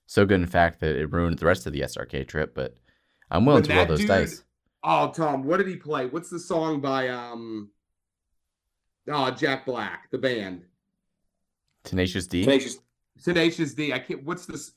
[0.07, 2.55] So good, in fact, that it ruined the rest of the SRK trip.
[2.55, 2.77] But
[3.31, 4.45] I'm willing When to roll those dude- dice.
[4.87, 6.05] Oh, Tom, what did he play?
[6.05, 7.71] What's the song by um?
[9.09, 10.63] Oh, Jack Black, the band.
[11.85, 12.79] Tenacious D, Tenacious.
[13.23, 13.93] Tenacious D.
[13.93, 14.25] I can't.
[14.25, 14.73] What's this?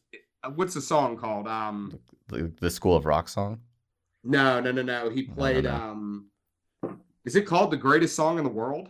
[0.56, 1.48] What's the song called?
[1.48, 1.98] Um.
[2.28, 3.62] the, the School of Rock song.
[4.24, 5.10] No, no, no, no.
[5.10, 5.64] He don't played.
[5.64, 5.74] know.
[5.74, 6.26] Um.
[7.26, 8.90] Is it called the greatest song in the world?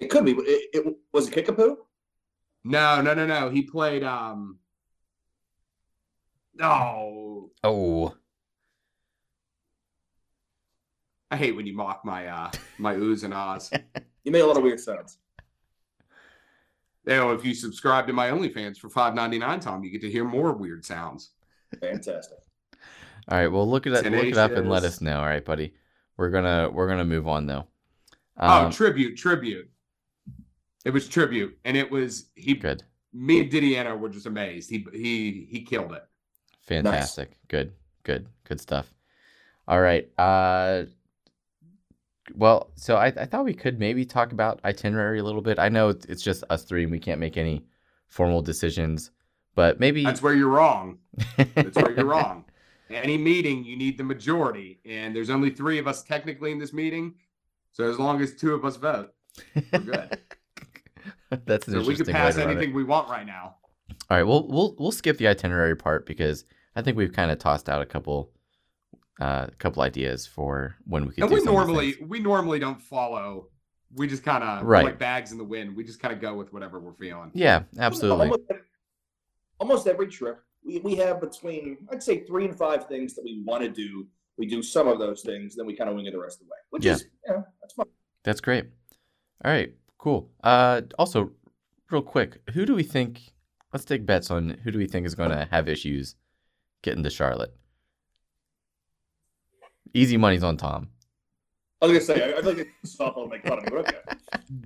[0.00, 0.32] It could be.
[0.32, 1.76] It, it was it Kickapoo.
[2.64, 3.50] No, no, no, no.
[3.50, 4.02] He played.
[4.02, 4.58] Um.
[6.60, 8.14] Oh, Oh,
[11.30, 13.70] I hate when you mock my uh my oohs and ahs.
[14.24, 15.18] You made a lot of weird sounds.
[17.06, 20.00] You know, if you subscribe to my OnlyFans for five ninety nine, Tom, you get
[20.02, 21.30] to hear more weird sounds.
[21.80, 22.38] Fantastic.
[23.28, 23.48] all right.
[23.48, 25.18] Well, look it up, look it up, and let us know.
[25.20, 25.74] All right, buddy.
[26.16, 27.66] We're gonna we're gonna move on though.
[28.38, 29.68] oh, Um, tribute, tribute.
[30.86, 32.54] It was tribute, and it was he.
[32.54, 34.70] good, Me and Didiana were just amazed.
[34.70, 36.04] He he he killed it.
[36.62, 37.72] fantastic, good,
[38.04, 38.94] good, good stuff.
[39.68, 40.08] All right.
[40.18, 40.84] Uh,
[42.34, 45.58] well, so I, I thought we could maybe talk about itinerary a little bit.
[45.58, 47.64] I know it's just us three, and we can't make any
[48.06, 49.10] formal decisions,
[49.54, 50.98] but maybe That's where you're wrong.
[51.36, 52.44] That's where you're wrong.
[52.90, 56.72] Any meeting, you need the majority, and there's only three of us technically in this
[56.72, 57.14] meeting.
[57.72, 59.12] So as long as two of us vote,
[59.72, 60.18] we're good.
[61.46, 62.46] That's an so we can pass it.
[62.46, 63.56] anything we want right now.
[64.10, 66.44] All right, we'll we'll we'll skip the itinerary part because
[66.76, 68.30] I think we've kind of tossed out a couple
[69.20, 71.96] uh a couple ideas for when we could And do we some of the normally
[72.06, 73.48] we normally don't follow.
[73.94, 74.84] We just kind of Right.
[74.84, 75.76] like bags in the wind.
[75.76, 77.30] We just kind of go with whatever we're feeling.
[77.32, 78.26] Yeah, absolutely.
[78.26, 78.42] Almost,
[79.60, 83.42] almost every trip, we, we have between I'd say three and five things that we
[83.46, 84.06] want to do.
[84.36, 86.46] We do some of those things, then we kind of wing it the rest of
[86.46, 86.94] the way, which Yeah.
[86.94, 87.86] is yeah, that's fine.
[88.24, 88.64] That's great.
[89.44, 90.30] All right, cool.
[90.42, 91.30] Uh also
[91.88, 93.32] real quick, who do we think
[93.72, 96.16] let's take bets on who do we think is going to have issues
[96.82, 97.54] getting to Charlotte?
[99.94, 100.88] Easy money's on Tom.
[101.80, 103.70] I was gonna say I, I feel like it's softball to make fun of me,
[103.70, 103.98] but okay.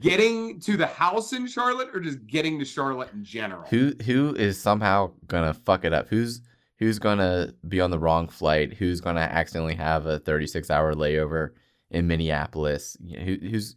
[0.00, 3.64] Getting to the house in Charlotte, or just getting to Charlotte in general.
[3.68, 6.08] Who who is somehow gonna fuck it up?
[6.08, 6.40] Who's
[6.78, 8.74] who's gonna be on the wrong flight?
[8.74, 11.50] Who's gonna accidentally have a 36 hour layover
[11.90, 12.96] in Minneapolis?
[13.00, 13.76] You know, Who, who's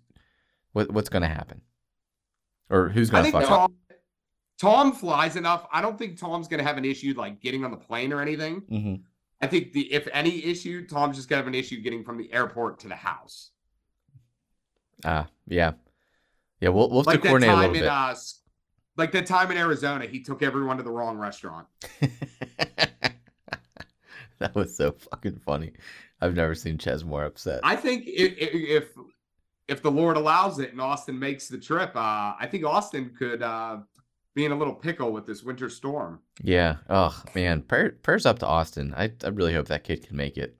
[0.73, 1.61] what what's gonna happen?
[2.69, 3.49] Or who's gonna think fuck up?
[3.49, 3.75] Tom,
[4.59, 5.65] Tom flies enough.
[5.73, 8.61] I don't think Tom's gonna have an issue like getting on the plane or anything.
[8.69, 8.95] hmm
[9.41, 12.31] I think the if any issue, Tom's just gonna have an issue getting from the
[12.31, 13.51] airport to the house.
[15.03, 15.71] Ah, yeah,
[16.59, 16.69] yeah.
[16.69, 17.87] We'll we'll have Like to coordinate a little in bit.
[17.87, 18.15] uh,
[18.97, 21.67] like that time in Arizona, he took everyone to the wrong restaurant.
[24.39, 25.71] that was so fucking funny.
[26.21, 27.61] I've never seen Ches more upset.
[27.63, 28.89] I think if if
[29.67, 33.41] if the Lord allows it and Austin makes the trip, uh, I think Austin could
[33.41, 33.77] uh,
[34.33, 36.19] be in a little pickle with this winter storm.
[36.41, 36.77] Yeah.
[36.89, 38.93] Oh man, prayer, prayers up to Austin.
[38.95, 40.57] I I really hope that kid can make it.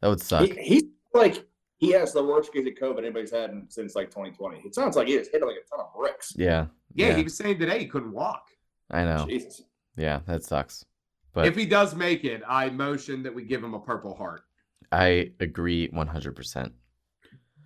[0.00, 0.46] That would suck.
[0.46, 0.82] He, he's
[1.14, 1.46] like
[1.78, 4.62] he has the worst case of COVID anybody's had since like 2020.
[4.64, 6.32] It sounds like he is hitting like a ton of bricks.
[6.36, 6.66] Yeah.
[6.94, 8.48] Yeah, he was saying today he couldn't walk.
[8.90, 9.26] I know.
[9.28, 9.62] Jesus.
[9.96, 10.84] Yeah, that sucks.
[11.32, 14.42] But if he does make it, I motion that we give him a Purple Heart.
[14.90, 16.72] I agree 100%.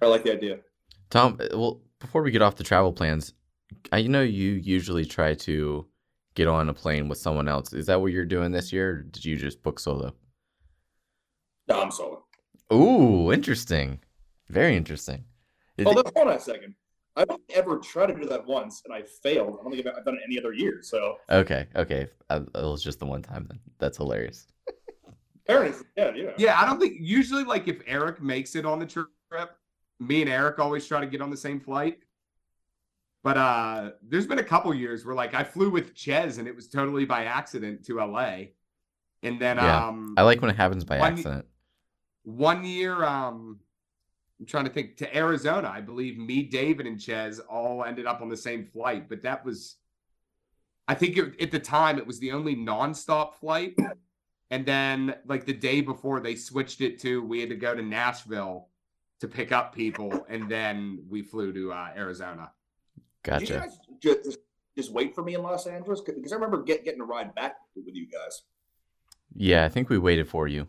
[0.02, 0.58] I like the idea.
[1.08, 3.32] Tom, uh, well, before we get off the travel plans,
[3.92, 5.86] I know you usually try to
[6.34, 7.72] get on a plane with someone else.
[7.72, 10.14] Is that what you're doing this year, or did you just book solo?
[11.68, 12.24] No, I'm solo.
[12.72, 14.00] Ooh, interesting.
[14.48, 15.24] Very interesting.
[15.76, 16.74] Is Hold it- on, hold on a second.
[17.14, 19.58] I've only ever tried to do that once and I failed.
[19.60, 20.78] I don't think I've I've done it any other year.
[20.82, 22.08] So okay, okay.
[22.30, 23.60] Uh, It was just the one time then.
[23.78, 24.46] That's hilarious.
[25.46, 26.30] parents, yeah, yeah.
[26.38, 29.08] Yeah, I don't think usually like if Eric makes it on the trip,
[30.00, 31.98] me and Eric always try to get on the same flight.
[33.22, 36.54] But uh there's been a couple years where like I flew with Ches and it
[36.56, 38.46] was totally by accident to LA.
[39.22, 41.46] And then Yeah, um I like when it happens by One- accident.
[42.24, 43.60] one year um
[44.40, 48.20] I'm trying to think to Arizona, I believe me, David, and Ches all ended up
[48.22, 49.76] on the same flight, but that was
[50.88, 53.76] I think it, at the time it was the only nonstop flight.
[54.50, 57.82] And then like the day before they switched it to we had to go to
[57.82, 58.68] Nashville
[59.20, 62.50] to pick up people and then we flew to uh, Arizona.
[63.24, 63.60] Did you Gotcha.
[63.60, 64.38] guys just,
[64.76, 66.00] just, wait for me in Los Angeles?
[66.00, 68.42] Because I remember get, getting a ride back with you guys.
[69.34, 70.66] Yeah, I think we waited for you.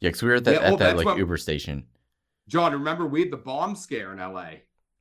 [0.00, 1.86] Yeah, because we were at that Yeah, at that like what- Uber station.
[2.46, 4.50] John, remember we had the bomb scare in LA.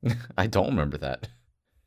[0.37, 1.29] I don't remember that.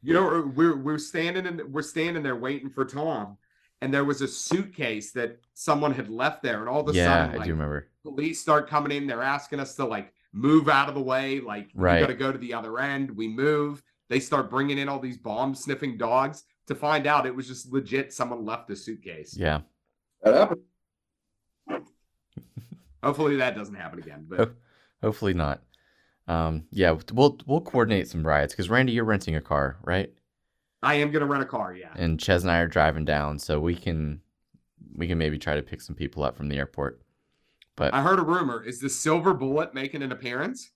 [0.02, 3.36] You know, we're we're standing in we're standing there waiting for Tom,
[3.82, 7.04] and there was a suitcase that someone had left there, and all of a yeah,
[7.04, 7.88] sudden, I like, do remember.
[8.02, 9.06] police start coming in.
[9.06, 11.40] They're asking us to like move out of the way.
[11.40, 11.96] Like, Right.
[11.96, 13.10] we got to go to the other end.
[13.10, 13.82] We move.
[14.10, 17.72] They start bringing in all these bomb sniffing dogs to find out it was just
[17.72, 18.12] legit.
[18.12, 19.36] Someone left the suitcase.
[19.36, 19.60] Yeah.
[20.22, 20.62] That happened.
[23.02, 24.26] Hopefully that doesn't happen again.
[24.28, 24.52] But.
[25.02, 25.62] Hopefully not.
[26.28, 30.12] Um, yeah, we'll we'll coordinate some rides because Randy, you're renting a car, right?
[30.82, 31.74] I am gonna rent a car.
[31.74, 31.92] Yeah.
[31.96, 34.20] And Ches and I are driving down, so we can
[34.94, 37.00] we can maybe try to pick some people up from the airport.
[37.74, 38.62] But I heard a rumor.
[38.62, 40.70] Is the silver bullet making an appearance?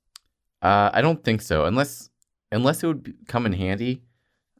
[0.63, 2.11] uh, I don't think so, unless
[2.55, 4.03] unless it would come in handy.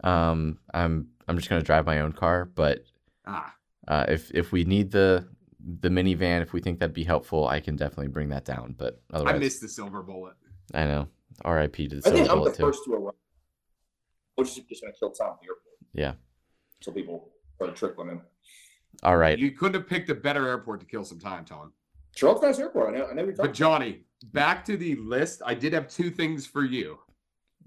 [0.03, 2.85] Um, I'm I'm just gonna drive my own car, but
[3.27, 3.55] Ah,
[3.89, 5.27] uh, if if we need the
[5.81, 8.75] the minivan, if we think that'd be helpful, I can definitely bring that down.
[8.77, 10.35] But otherwise, I otherwise, missed the silver bullet.
[10.75, 11.09] I know.
[11.45, 11.89] R.I.P.
[11.89, 12.63] to the I silver think I'm the bullet too.
[12.65, 13.15] first to arrive.
[14.37, 15.75] Which is just just going to kill Tom at the airport.
[15.95, 16.13] Yeah.
[16.83, 18.21] So people try to trick them in.
[19.03, 19.39] All right.
[19.39, 21.73] You couldn't have picked a better airport to kill some time, Tom.
[22.15, 22.95] Charles Nice Airport.
[22.95, 23.07] I know.
[23.07, 23.53] I know you're But talking.
[23.55, 24.01] Johnny,
[24.33, 25.43] back to the list.
[25.45, 26.99] I did have two things for you.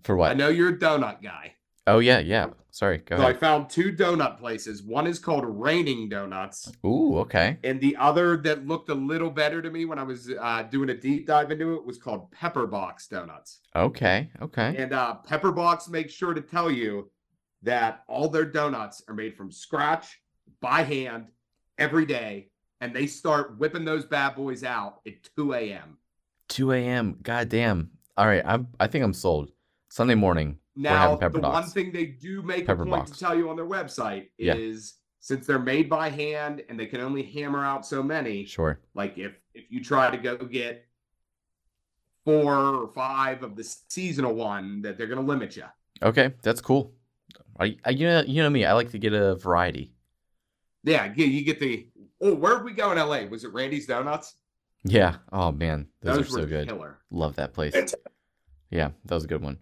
[0.04, 0.32] For what?
[0.32, 1.54] I know you're a donut guy.
[1.88, 2.48] Oh yeah, yeah.
[2.72, 3.00] Sorry.
[3.00, 4.84] Go So I found two donut places.
[4.84, 7.58] One is called Reigning Donuts, Ooh, okay.
[7.64, 10.90] and the other that looked a little better to me when I was uh, doing
[10.90, 13.62] a deep dive into it was called Pepper Box Donuts.
[13.76, 14.30] Okay.
[14.42, 14.76] Okay.
[14.78, 17.10] And uh, Pepper Box makes sure to tell you
[17.64, 20.22] that all their donuts are made from scratch
[20.62, 21.30] by hand
[21.78, 22.50] every day,
[22.82, 25.98] and they start whipping those bad boys out at 2 a.m.
[26.50, 27.18] 2 a.m.
[27.24, 27.92] God damn.
[28.18, 28.44] All right.
[28.46, 28.68] I'm.
[28.80, 29.52] I think I'm sold.
[29.90, 30.58] Sunday morning.
[30.76, 33.12] Now, having Pepper the one thing they do make Pepper a point Box.
[33.12, 34.54] to tell you on their website Yeah.
[34.56, 38.80] is since they're made by hand and they can only hammer out so many, Sure.
[38.94, 40.86] like if if you try to go get
[42.26, 45.64] four or five of the seasonal one, that they're going to limit you.
[46.04, 46.34] Okay.
[46.44, 46.94] That's cool.
[47.60, 48.66] I, I, you know, you know me.
[48.66, 49.94] I like to get a variety.
[50.84, 51.88] Yeah, you, you get the.
[52.22, 53.26] Oh, where'd we go in LA?
[53.26, 54.36] Was it Randy's Donuts?
[54.84, 55.16] Yeah.
[55.32, 56.68] Oh man, those, Those, are so good.
[56.68, 57.00] killer.
[57.10, 57.74] Love that place.
[58.70, 59.58] Yeah, that was a good one.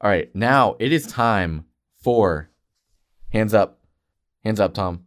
[0.00, 1.66] All right, now it is time
[2.02, 2.48] for
[3.32, 3.80] hands up,
[4.44, 5.04] hands up, Tom.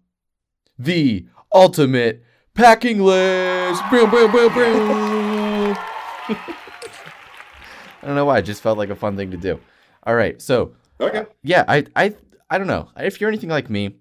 [0.78, 2.24] The ultimate
[2.54, 3.82] packing list.
[3.90, 5.76] Boom, boom, boom, boom.
[6.30, 8.40] I don't know why.
[8.40, 9.60] It just felt like a fun thing to do.
[10.06, 11.26] All right, so Okay.
[11.42, 12.14] yeah, I, I,
[12.50, 12.90] I don't know.
[12.98, 13.96] If you're anything like me,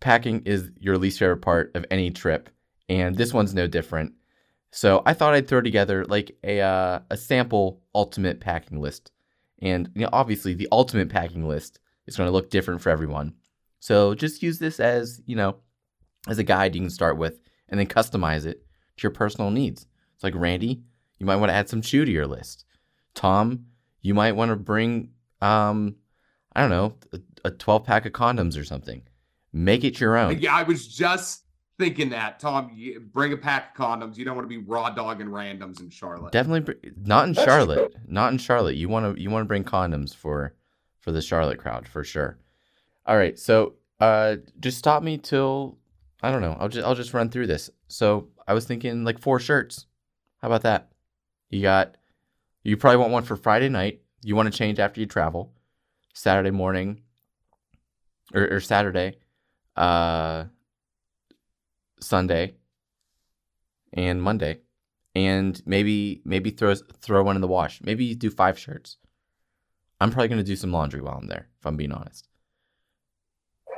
[0.00, 2.48] packing is your least favorite part of any trip,
[2.88, 4.12] and this one's no different.
[4.70, 9.10] So I thought I'd throw together like a uh, a sample ultimate packing list,
[9.60, 13.34] and you know, obviously the ultimate packing list is going to look different for everyone.
[13.80, 15.56] So just use this as you know,
[16.26, 18.64] as a guide you can start with, and then customize it
[18.96, 19.86] to your personal needs.
[20.14, 20.82] It's like Randy,
[21.18, 22.64] you might want to add some chew to your list.
[23.14, 23.66] Tom,
[24.02, 25.96] you might want to bring um,
[26.54, 29.02] I don't know, a, a 12 pack of condoms or something.
[29.52, 30.40] Make it your own.
[30.40, 31.44] Yeah, I was just
[31.78, 32.40] thinking that.
[32.40, 34.16] Tom, you bring a pack of condoms.
[34.16, 36.32] You don't want to be raw dogging randoms in Charlotte.
[36.32, 37.94] Definitely br- not in That's Charlotte.
[38.06, 38.76] Not in Charlotte.
[38.76, 40.54] You want to you want to bring condoms for
[41.00, 42.38] for the Charlotte crowd for sure.
[43.06, 45.78] All right, so uh, just stop me till
[46.22, 46.56] I don't know.
[46.58, 47.70] I'll just I'll just run through this.
[47.86, 49.86] So I was thinking like four shirts.
[50.42, 50.90] How about that?
[51.50, 51.96] You got
[52.62, 54.02] you probably want one for Friday night.
[54.22, 55.52] You want to change after you travel.
[56.12, 57.02] Saturday morning
[58.34, 59.18] or, or Saturday,
[59.76, 60.44] uh,
[62.00, 62.54] Sunday,
[63.92, 64.60] and Monday,
[65.14, 67.80] and maybe maybe throw throw one in the wash.
[67.82, 68.96] Maybe you do five shirts.
[70.00, 72.28] I'm probably gonna do some laundry while I'm there, if I'm being honest.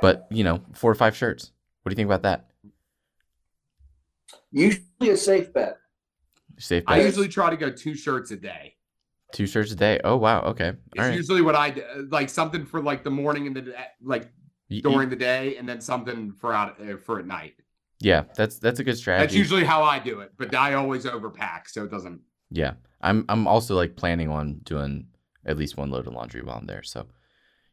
[0.01, 1.51] But you know, four or five shirts.
[1.83, 2.47] What do you think about that?
[4.51, 5.77] Usually a safe bet.
[6.57, 8.75] Safe I usually try to go two shirts a day.
[9.31, 9.99] Two shirts a day.
[10.03, 10.41] Oh wow.
[10.41, 10.69] Okay.
[10.69, 11.15] It's All right.
[11.15, 14.29] usually what I do, like something for like the morning and the like
[14.67, 17.55] You- you- during the day, and then something for out uh, for at night.
[18.01, 19.25] Yeah, that's that's a good strategy.
[19.27, 22.21] That's usually how I do it, but I always overpack, so it doesn't.
[22.49, 25.07] Yeah, I'm I'm also like planning on doing
[25.45, 26.83] at least one load of laundry while I'm there.
[26.83, 27.07] So,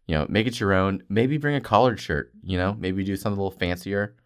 [0.06, 1.02] you know, make it your own.
[1.08, 2.30] Maybe bring a collared shirt.
[2.42, 4.16] You know, maybe do something a little fancier.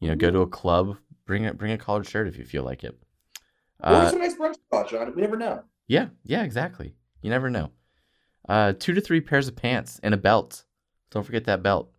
[0.00, 0.96] You know, go to a club.
[1.26, 2.96] Bring a bring a collared shirt if you feel like it.
[3.84, 5.12] Order Uh, some nice brunch spot, John.
[5.14, 5.64] We never know.
[5.88, 6.94] yeah, yeah, exactly.
[7.20, 7.70] You never know.
[8.48, 10.64] Uh, two to three pairs of pants and a belt.
[11.10, 11.90] Don't forget that belt.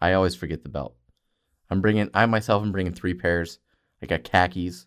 [0.00, 0.94] I always forget the belt.
[1.70, 2.10] I'm bringing.
[2.14, 3.58] I myself am bringing three pairs.
[4.02, 4.86] I got khakis.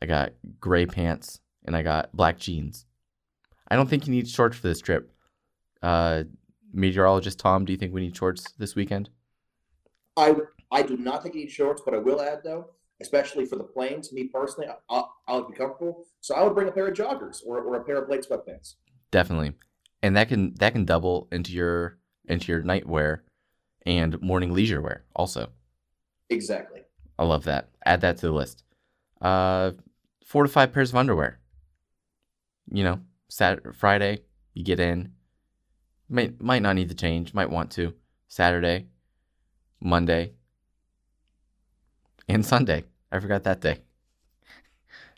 [0.00, 2.86] I got gray pants and I got black jeans.
[3.68, 5.12] I don't think you need shorts for this trip.
[5.80, 6.24] Uh,
[6.72, 9.10] meteorologist Tom, do you think we need shorts this weekend?
[10.16, 10.34] I
[10.70, 12.70] I do not think you need shorts, but I will add though,
[13.00, 14.12] especially for the planes.
[14.12, 16.94] Me personally, I, I, I would be comfortable, so I would bring a pair of
[16.94, 18.74] joggers or, or a pair of blade sweatpants.
[19.10, 19.52] Definitely,
[20.02, 23.20] and that can that can double into your into your nightwear
[23.86, 25.50] and morning leisure wear also.
[26.32, 26.82] Exactly.
[27.18, 27.68] I love that.
[27.84, 28.64] Add that to the list.
[29.20, 29.72] Uh,
[30.24, 31.38] four to five pairs of underwear.
[32.70, 34.18] You know, Saturday, Friday,
[34.54, 35.12] you get in.
[36.08, 37.34] Might might not need to change.
[37.34, 37.94] Might want to.
[38.28, 38.86] Saturday,
[39.80, 40.32] Monday,
[42.28, 42.84] and Sunday.
[43.10, 43.78] I forgot that day.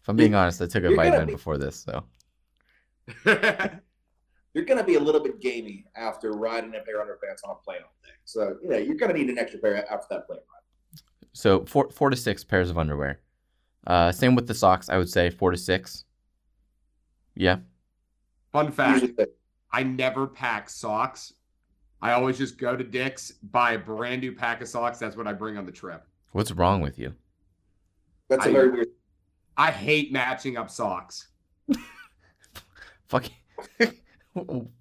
[0.01, 2.05] If I'm being honest, I took a You're vitamin be- before this, so
[4.55, 7.57] You're going to be a little bit gamey after riding a pair of underpants on
[7.57, 8.13] a plane all day.
[8.25, 10.64] So, you know, you're going to need an extra pair after that plane ride.
[11.35, 13.21] So four four to six pairs of underwear.
[13.87, 14.89] Uh, same with the socks.
[14.89, 16.05] I would say four to six.
[17.35, 17.59] Yeah.
[18.53, 19.05] Fun fact:
[19.71, 21.35] I never pack socks.
[22.01, 24.99] I always just go to Dick's, buy a brand new pack of socks.
[24.99, 26.07] That's what I bring on the trip.
[26.33, 27.15] What's wrong with you?
[28.29, 28.89] that's a I- very weird.
[29.57, 31.29] I hate matching up socks.
[33.09, 33.35] Fucking.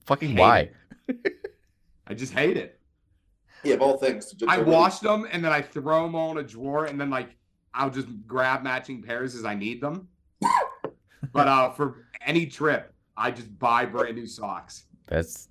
[0.06, 0.70] fucking Hate why?
[2.08, 2.80] I just hate it.
[3.64, 4.32] Yeah, of all things.
[4.34, 6.86] just I a really- wash them and then I throw them all in a drawer
[6.86, 7.36] and then like
[7.74, 10.08] I'll just grab matching pairs as I need them.
[11.34, 14.86] but uh, for any trip, I just buy brand new socks.
[15.08, 15.50] That's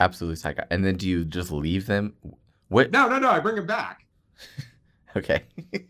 [0.00, 0.64] absolutely psycho.
[0.70, 2.14] And then do you just leave them?
[2.68, 2.90] What?
[2.90, 3.30] No, no, no.
[3.30, 4.06] I bring them back.
[5.16, 5.44] Okay.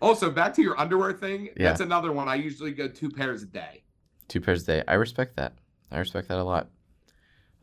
[0.00, 1.46] Also, back to your underwear thing.
[1.56, 1.68] Yeah.
[1.68, 2.28] That's another one.
[2.28, 3.82] I usually go two pairs a day.
[4.28, 4.82] Two pairs a day.
[4.86, 5.54] I respect that.
[5.90, 6.68] I respect that a lot.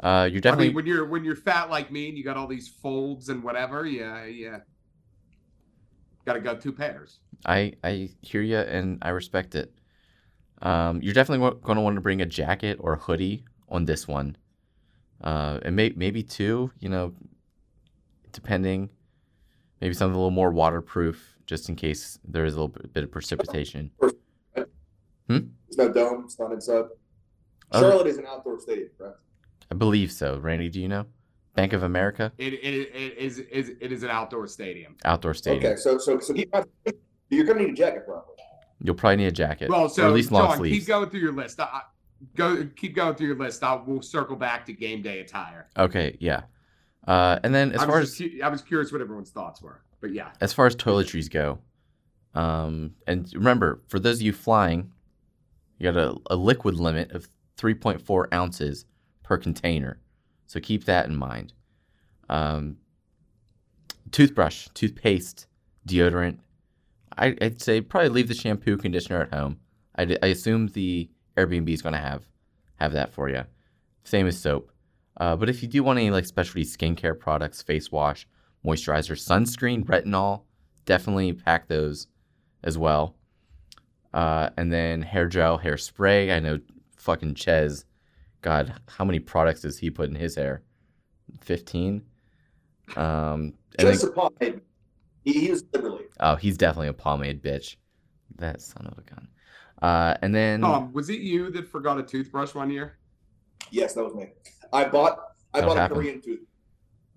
[0.04, 0.68] Uh, you're I definitely.
[0.68, 3.41] mean, when you're when you're fat like me and you got all these folds and
[3.41, 4.60] whatever, yeah, yeah.
[6.26, 7.20] Got to go two pairs.
[7.45, 9.74] I I hear you and I respect it.
[10.62, 14.06] Um, you're definitely going to want to bring a jacket or a hoodie on this
[14.08, 14.36] one,
[15.24, 16.70] uh, and may, maybe two.
[16.80, 17.14] You know,
[18.34, 18.89] depending.
[19.80, 23.04] Maybe something a little more waterproof, just in case there is a little bit, bit
[23.04, 23.91] of precipitation.
[25.28, 26.24] It's no dome.
[26.24, 26.86] It's not inside.
[27.72, 27.82] Oh.
[27.82, 29.18] Charlotte is an outdoor stadium, correct?
[29.72, 30.38] I believe so.
[30.39, 31.05] Randy, do you know?
[31.55, 34.95] Bank of America, It, it, it is is it is an outdoor stadium.
[35.05, 35.64] outdoor stadium.
[35.74, 36.51] Okay, so so so keep
[37.30, 38.34] you're going to need a jacket probably.
[38.82, 40.80] You'll probably need a jacket, Well, or so at least long John, sleeves.
[40.80, 41.59] keep going through your list.
[41.59, 41.82] I, I-
[42.36, 43.64] go keep going through your list.
[43.64, 45.68] I will circle back to game day attire.
[45.78, 46.41] Okay, yeah.
[47.07, 49.82] Uh, and then as I far as cu- I was curious what everyone's thoughts were,
[50.01, 51.59] but yeah, as far as toiletries go,
[52.34, 54.91] um, and remember, for those of you flying,
[55.78, 58.86] you got a, a liquid limit of 3.4 ounces
[59.24, 60.00] per container,
[60.46, 61.54] so keep that in mind.
[62.30, 62.78] Um,
[64.12, 65.48] toothbrush, toothpaste,
[65.88, 66.38] deodorant.
[67.18, 69.60] I, I'd say probably leave the shampoo, conditioner at home.
[69.96, 72.24] I, I assume the Airbnb is going to have
[72.76, 73.44] have that for you.
[74.04, 74.72] Same as soap.
[75.18, 78.28] Uh, but if you do want any like specialty skincare products, face wash,
[78.66, 80.42] moisturizer, sunscreen, retinol,
[80.86, 82.08] definitely pack those
[82.64, 83.16] as well.
[84.14, 86.34] Uh, and then hair gel, hairspray.
[86.34, 86.60] I know
[86.98, 87.86] fucking Ches.
[88.44, 90.62] God, how many products does he put in his hair?
[91.41, 92.04] Fifteen.
[92.96, 94.62] Um, and Just then, a pomade.
[95.24, 96.04] He, he is liberally.
[96.20, 97.78] oh, he's definitely a pomade bitch.
[98.36, 99.28] That son of a gun.
[99.82, 102.98] Uh, and then Tom, was it you that forgot a toothbrush one year?
[103.72, 104.34] Yes, that was me.
[104.72, 105.20] I bought
[105.54, 105.94] I That bought a.
[105.96, 106.41] Korean tooth.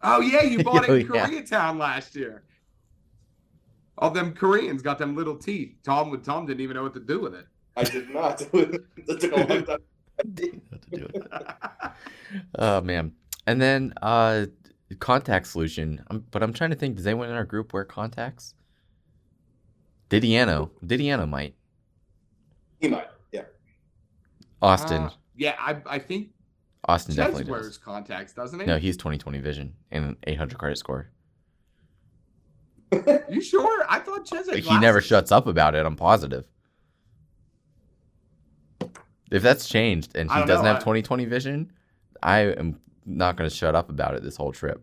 [0.02, 1.26] Oh yeah, you bought it in Oh, yeah.
[1.26, 2.44] Koreatown last year.
[3.98, 5.74] All them Koreans got them little teeth.
[5.82, 7.46] Tom with Tom didn't even know what to do with it.
[7.76, 8.38] I did not.
[8.38, 9.78] that took a long time.
[10.70, 11.96] What to do with that.
[12.58, 13.12] oh man.
[13.46, 14.46] And then uh
[15.00, 16.04] contact solution.
[16.10, 18.54] Um, but I'm trying to think, does anyone in our group wear contacts?
[20.10, 20.70] Didiano.
[20.84, 21.54] Didiano might.
[22.80, 23.08] He might.
[23.32, 23.42] Yeah.
[24.62, 25.02] Austin.
[25.02, 26.30] Uh, yeah, I I think
[26.88, 27.78] Austin Ches definitely wears does.
[27.78, 28.66] contacts, doesn't he?
[28.66, 31.10] No, he's 2020 vision and an 800 credit score.
[33.28, 33.84] You sure?
[33.88, 35.84] I thought Ches had He never shuts up about it.
[35.84, 36.46] I'm positive.
[39.36, 41.72] If that's changed and he doesn't know, have I- 2020 vision,
[42.22, 44.82] I am not going to shut up about it this whole trip.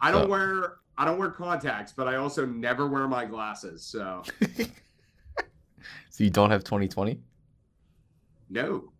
[0.00, 3.82] I don't wear I don't wear contacts, but I also never wear my glasses.
[3.84, 4.22] So
[6.10, 7.18] So you don't have 2020?
[8.50, 8.92] no.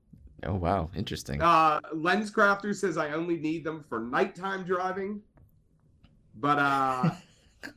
[0.44, 1.42] Oh wow, interesting.
[1.42, 5.20] Uh, Lens Crafter says I only need them for nighttime driving,
[6.36, 7.10] but uh,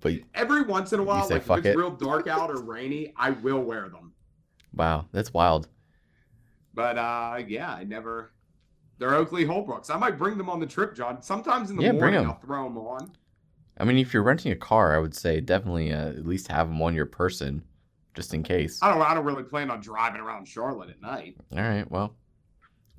[0.00, 1.76] But every once in a while, like if it's it?
[1.76, 4.07] real dark out or rainy, I will wear them.
[4.78, 5.68] Wow, that's wild.
[6.72, 8.32] But uh, yeah, I never.
[8.98, 9.90] They're Oakley Holbrooks.
[9.90, 11.22] I might bring them on the trip, John.
[11.22, 13.12] Sometimes in the Yeah, bring I'll throw them on.
[13.78, 16.68] I mean, if you're renting a car, I would say definitely uh, at least have
[16.68, 17.62] them on your person,
[18.14, 18.80] just in case.
[18.82, 19.02] I don't.
[19.02, 21.36] I don't really plan on driving around Charlotte at night.
[21.52, 22.14] All right, well,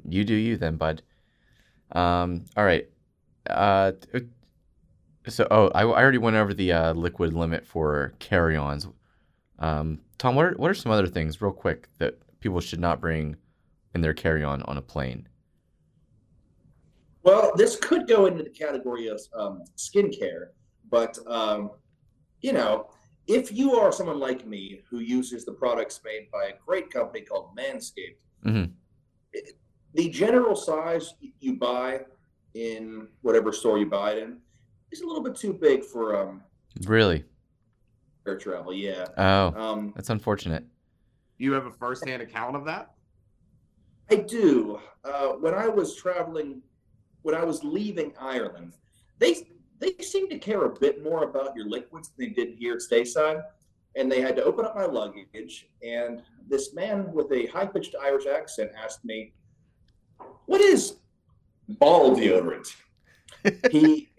[0.07, 1.01] you do you then, bud.
[1.91, 2.87] Um, all right.
[3.49, 3.93] Uh,
[5.27, 8.87] so oh, I, I already went over the uh, liquid limit for carry-ons.
[9.59, 12.99] Um, Tom, what are what are some other things, real quick, that people should not
[13.01, 13.35] bring
[13.93, 15.27] in their carry-on on a plane?
[17.23, 20.47] Well, this could go into the category of um, skincare,
[20.89, 21.71] But um,
[22.41, 22.87] you know,
[23.27, 27.21] if you are someone like me who uses the products made by a great company
[27.21, 28.71] called Manscaped, Mhm.
[29.33, 29.55] it-
[29.95, 32.05] the general size you buy
[32.53, 34.37] in whatever store you buy it in
[34.91, 36.43] is a little bit too big for um,
[36.85, 37.25] Really?
[38.29, 38.73] Air travel.
[38.73, 39.05] Yeah.
[39.17, 40.63] Oh, Um, that's unfortunate.
[41.37, 42.91] You have a firsthand account of that?
[44.11, 44.79] I do.
[45.03, 46.61] Uh, when I was traveling,
[47.21, 48.73] when I was leaving Ireland,
[49.17, 49.47] they
[49.79, 52.81] they seemed to care a bit more about your liquids than they did here at
[52.81, 53.41] Stayside.
[53.95, 57.95] And they had to open up my luggage, and this man with a high pitched
[57.99, 59.33] Irish accent asked me,
[60.45, 60.97] "What is
[61.67, 62.67] ball deodorant?"
[63.71, 64.09] he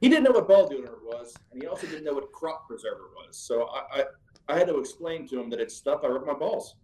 [0.00, 3.10] he didn't know what ball deodorant was, and he also didn't know what crop preserver
[3.16, 3.36] was.
[3.36, 4.04] So I I,
[4.48, 6.76] I had to explain to him that it's stuff I rub my balls.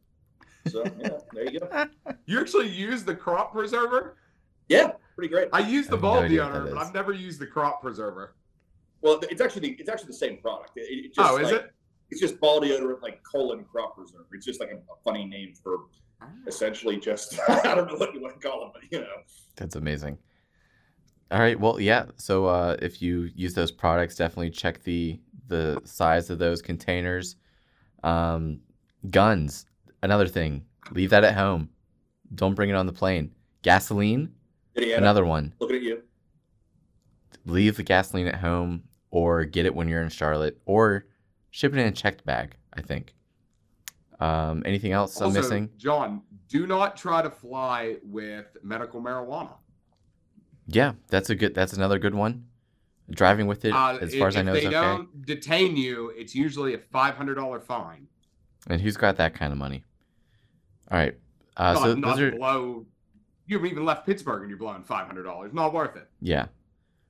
[0.68, 1.86] So yeah, there you go.
[2.26, 4.16] You actually use the crop preserver?
[4.68, 5.48] Yeah, pretty great.
[5.52, 6.78] I use the I ball no idea what that deodorant, but.
[6.78, 8.34] I've never used the crop preserver.
[9.00, 10.72] Well, it's actually the, it's actually the same product.
[10.76, 11.74] It, it just Oh, is like, it?
[12.10, 14.26] It's just ball deodorant, like colon crop preserver.
[14.32, 15.78] It's just like a, a funny name for
[16.20, 16.26] ah.
[16.46, 19.16] essentially just I don't know what you want to call it, but you know.
[19.56, 20.18] That's amazing.
[21.32, 21.58] All right.
[21.58, 22.06] Well, yeah.
[22.16, 25.18] So uh, if you use those products, definitely check the
[25.48, 27.36] the size of those containers.
[28.04, 28.60] Um,
[29.10, 29.64] guns,
[30.02, 30.64] another thing.
[30.90, 31.70] Leave that at home.
[32.34, 33.32] Don't bring it on the plane.
[33.62, 34.34] Gasoline,
[34.76, 35.54] Indiana, another one.
[35.58, 36.02] looking at you.
[37.46, 41.06] Leave the gasoline at home, or get it when you're in Charlotte, or
[41.50, 42.56] ship it in a checked bag.
[42.74, 43.14] I think.
[44.20, 45.70] Um, anything else I'm Also, missing?
[45.78, 49.54] John, do not try to fly with medical marijuana.
[50.66, 51.54] Yeah, that's a good.
[51.54, 52.46] That's another good one.
[53.10, 54.74] Driving with it, Uh, as if- far as I if know, they is okay.
[54.74, 58.06] They don't detain you, it's usually a five hundred dollar fine.
[58.68, 59.82] And who's got that kind of money?
[60.90, 61.18] All right.
[61.56, 62.86] Uh, not, so not those are below.
[63.46, 65.52] You haven't even left Pittsburgh and you're blowing five hundred dollars.
[65.52, 66.08] Not worth it.
[66.20, 66.46] yeah.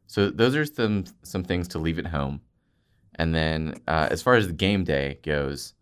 [0.07, 2.40] So those are some some things to leave at home,
[3.14, 5.74] and then uh, as far as the game day goes,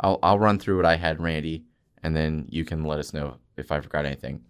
[0.00, 1.64] I'll I'll run through what I had, Randy,
[2.02, 4.42] and then you can let us know if I forgot anything.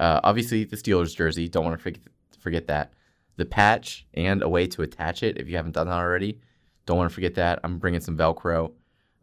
[0.00, 1.46] Uh, obviously, the Steelers jersey.
[1.46, 2.02] Don't want to forget
[2.38, 2.94] forget that.
[3.36, 6.40] The patch and a way to attach it if you haven't done that already.
[6.86, 7.60] Don't want to forget that.
[7.62, 8.72] I'm bringing some Velcro.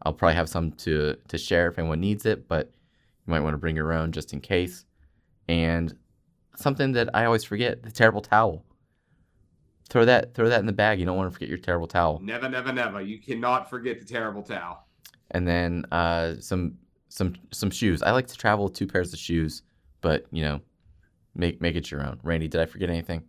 [0.04, 2.70] I'll probably have some to to share if anyone needs it, but
[3.26, 4.84] you might want to bring your own just in case.
[5.48, 5.94] And
[6.56, 8.64] something that I always forget: the terrible towel.
[9.88, 11.00] Throw that throw that in the bag.
[11.00, 12.20] You don't want to forget your terrible towel.
[12.22, 13.00] Never, never, never.
[13.00, 14.86] You cannot forget the terrible towel.
[15.32, 18.00] And then uh, some some some shoes.
[18.00, 19.62] I like to travel with two pairs of shoes,
[20.00, 20.60] but you know,
[21.34, 22.20] make make it your own.
[22.22, 23.22] Randy, did I forget anything?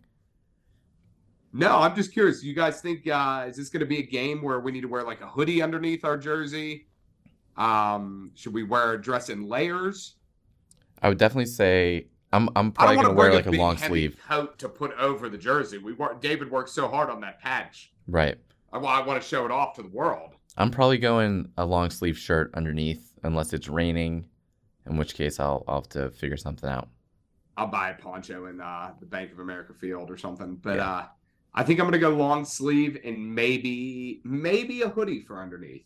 [1.52, 2.44] No, I'm just curious.
[2.44, 4.88] You guys think uh, is this going to be a game where we need to
[4.88, 6.86] wear like a hoodie underneath our jersey?
[7.56, 10.14] Um, should we wear a dress in layers?
[11.02, 14.16] I would definitely say I'm I'm probably gonna wear like a big, long sleeve.
[14.28, 15.78] coat to put over the jersey.
[15.78, 16.20] We work.
[16.20, 17.92] David worked so hard on that patch.
[18.06, 18.36] Right.
[18.72, 20.30] I, I want to show it off to the world.
[20.56, 24.26] I'm probably going a long sleeve shirt underneath unless it's raining,
[24.86, 26.88] in which case I'll I'll have to figure something out.
[27.56, 30.56] I'll buy a poncho in uh, the Bank of America field or something.
[30.56, 30.90] But Yeah.
[30.90, 31.06] uh,
[31.52, 35.84] I think I'm going to go long sleeve and maybe maybe a hoodie for underneath.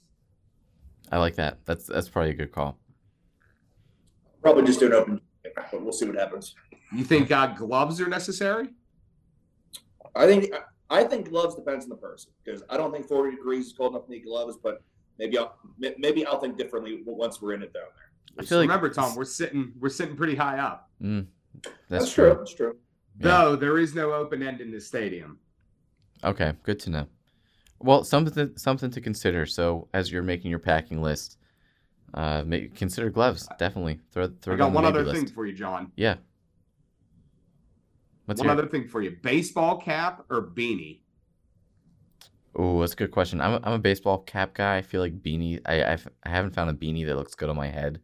[1.11, 1.65] I like that.
[1.65, 2.79] That's that's probably a good call.
[4.43, 5.21] Probably just do an open,
[5.55, 6.55] but we'll see what happens.
[6.93, 8.69] You think uh, gloves are necessary?
[10.15, 10.55] I think
[10.91, 13.95] I think gloves depends on the person because I don't think 40 degrees is cold
[13.95, 14.83] enough to need gloves, but
[15.19, 18.11] maybe I'll maybe I'll think differently once we're in it down there.
[18.39, 20.91] I feel like Remember, Tom, we're sitting we're sitting pretty high up.
[21.03, 21.27] Mm,
[21.63, 22.31] That's, that's, true.
[22.31, 22.39] true.
[22.39, 22.77] That's true.
[23.21, 23.29] Yeah.
[23.29, 25.39] Though there is no open end in this stadium.
[26.23, 27.07] Okay, good to know.
[27.81, 29.47] Well, something something to consider.
[29.47, 31.39] So as you're making your packing list,
[32.15, 33.49] uh, make, consider gloves.
[33.59, 35.17] Definitely throw throw I got on the one other list.
[35.17, 35.93] thing for you, John.
[35.97, 36.17] Yeah.
[38.25, 38.57] What's one your?
[38.57, 41.01] other thing for you: baseball cap or beanie.
[42.57, 43.41] Oh, that's a good question.
[43.41, 44.77] I'm a, I'm a baseball cap guy.
[44.77, 45.61] I feel like beanie.
[45.67, 48.01] I I've, I haven't found a beanie that looks good on my head,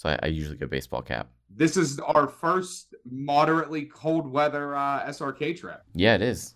[0.00, 1.28] so I, I usually go baseball cap.
[1.54, 5.82] This is our first moderately cold weather uh, SRK trip.
[5.92, 6.54] Yeah, it is.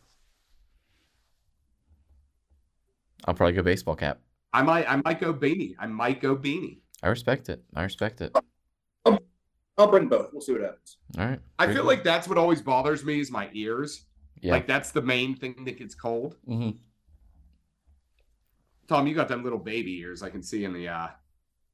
[3.26, 4.20] I'll probably go baseball cap.
[4.54, 5.74] I might I might go beanie.
[5.78, 6.78] I might go beanie.
[7.02, 7.62] I respect it.
[7.74, 8.34] I respect it.
[9.04, 10.32] I'll bring both.
[10.32, 10.96] We'll see what happens.
[11.18, 11.40] All right.
[11.58, 11.84] I feel good.
[11.84, 14.06] like that's what always bothers me is my ears.
[14.40, 14.52] Yeah.
[14.52, 16.36] Like that's the main thing that gets cold.
[16.46, 16.70] hmm
[18.88, 21.08] Tom, you got them little baby ears I can see in the uh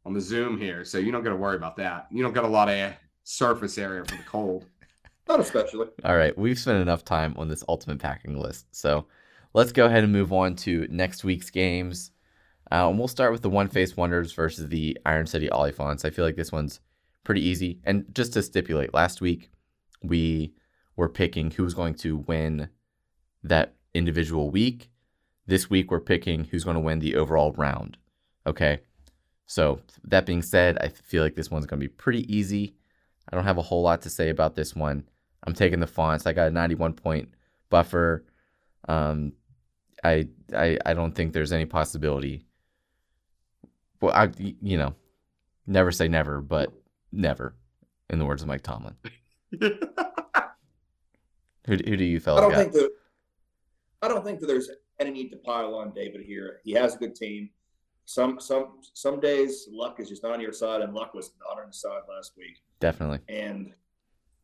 [0.05, 2.07] on the Zoom here, so you don't got to worry about that.
[2.11, 2.93] You don't got a lot of
[3.25, 4.67] surface area for the cold.
[5.29, 5.89] Not especially.
[6.05, 9.07] All right, we've spent enough time on this ultimate packing list, so
[9.55, 12.11] let's go ahead and move on to next week's games.
[12.73, 16.05] Uh, and we'll start with the One Face Wonders versus the Iron City Oliphants.
[16.05, 16.81] I feel like this one's
[17.25, 17.81] pretty easy.
[17.85, 19.51] And just to stipulate, last week
[20.03, 20.55] we
[20.97, 22.69] were picking who was going to win
[23.43, 24.91] that individual week.
[25.47, 27.97] This week, we're picking who's going to win the overall round.
[28.47, 28.81] Okay.
[29.51, 32.77] So, that being said, I feel like this one's going to be pretty easy.
[33.29, 35.03] I don't have a whole lot to say about this one.
[35.45, 36.25] I'm taking the fonts.
[36.25, 37.31] I got a 91 point
[37.69, 38.25] buffer.
[38.89, 39.33] Um,
[40.05, 42.47] I, I I don't think there's any possibility.
[44.01, 44.95] Well, I you know,
[45.67, 46.73] never say never, but
[47.11, 47.57] never,
[48.09, 48.95] in the words of Mike Tomlin.
[49.61, 49.69] who,
[51.67, 52.59] who do you I fellas don't got?
[52.59, 52.91] think that
[54.01, 54.71] I don't think that there's
[55.01, 56.61] any need to pile on David here.
[56.63, 57.51] He has a good team.
[58.07, 61.61] Some some some days luck is just not on your side, and luck was not
[61.61, 63.21] on his side last week, Definitely.
[63.29, 63.73] and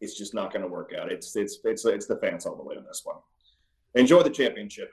[0.00, 1.10] it's just not going to work out.
[1.10, 3.16] It's it's it's it's the fans all the way on this one.
[3.94, 4.92] Enjoy the championship.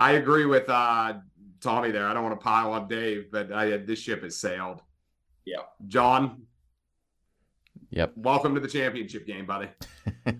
[0.00, 1.14] I agree with uh,
[1.60, 2.06] Tommy there.
[2.08, 4.80] I don't want to pile on Dave, but I, this ship has sailed.
[5.44, 5.58] Yeah.
[5.86, 6.42] John,
[7.90, 8.12] Yep.
[8.16, 9.68] welcome to the championship game, buddy.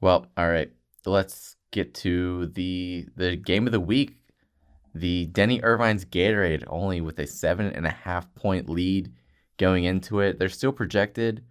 [0.00, 0.72] well, all right.
[1.06, 4.17] Let's get to the the game of the week.
[4.94, 9.12] The Denny Irvine's Gatorade only with a seven and a half point lead
[9.58, 10.38] going into it.
[10.38, 11.44] They're still projected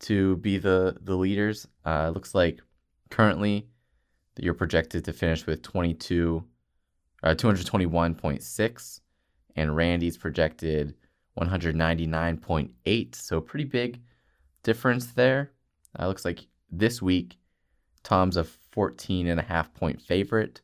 [0.00, 1.66] to be the the leaders.
[1.84, 2.60] Uh, looks like
[3.10, 3.68] currently
[4.38, 6.42] you're projected to finish with 22,
[7.22, 9.00] uh, 221.6,
[9.56, 10.94] and Randy's projected
[11.38, 13.14] 199.8.
[13.14, 14.00] So pretty big
[14.62, 15.52] difference there.
[15.98, 17.38] Uh, looks like this week
[18.02, 20.60] Tom's a 14 and a half point favorite,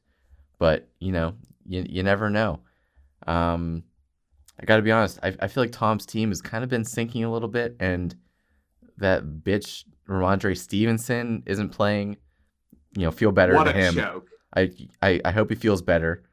[0.58, 1.34] but you know,
[1.68, 2.60] you, you never know.
[3.26, 3.84] Um,
[4.60, 6.84] I got to be honest, I, I feel like Tom's team has kind of been
[6.84, 8.14] sinking a little bit, and
[8.96, 12.16] that bitch Rhamondre Stevenson isn't playing.
[12.96, 13.94] You know, feel better what to a him.
[13.94, 14.28] joke.
[14.56, 14.70] I,
[15.02, 16.24] I I hope he feels better.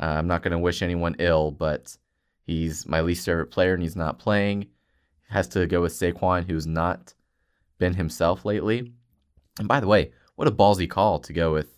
[0.00, 1.96] Uh, I'm not going to wish anyone ill, but
[2.44, 4.68] he's my least favorite player, and he's not playing.
[5.28, 7.12] Has to go with Saquon, who's not
[7.78, 8.92] been himself lately.
[9.58, 11.75] And by the way, what a ballsy call to go with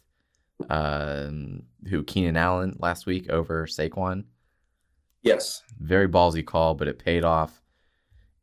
[0.68, 4.24] um, who Keenan Allen last week over Saquon.
[5.22, 7.62] Yes, Very ballsy call, but it paid off.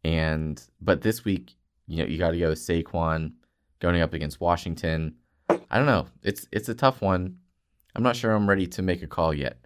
[0.04, 1.56] And but this week,
[1.88, 3.34] you know, you got to go with Saquon
[3.80, 5.16] going up against Washington.
[5.50, 6.08] I don't know.
[6.22, 7.38] It's it's a tough one.
[7.96, 9.58] I'm not sure I'm ready to make a call yet.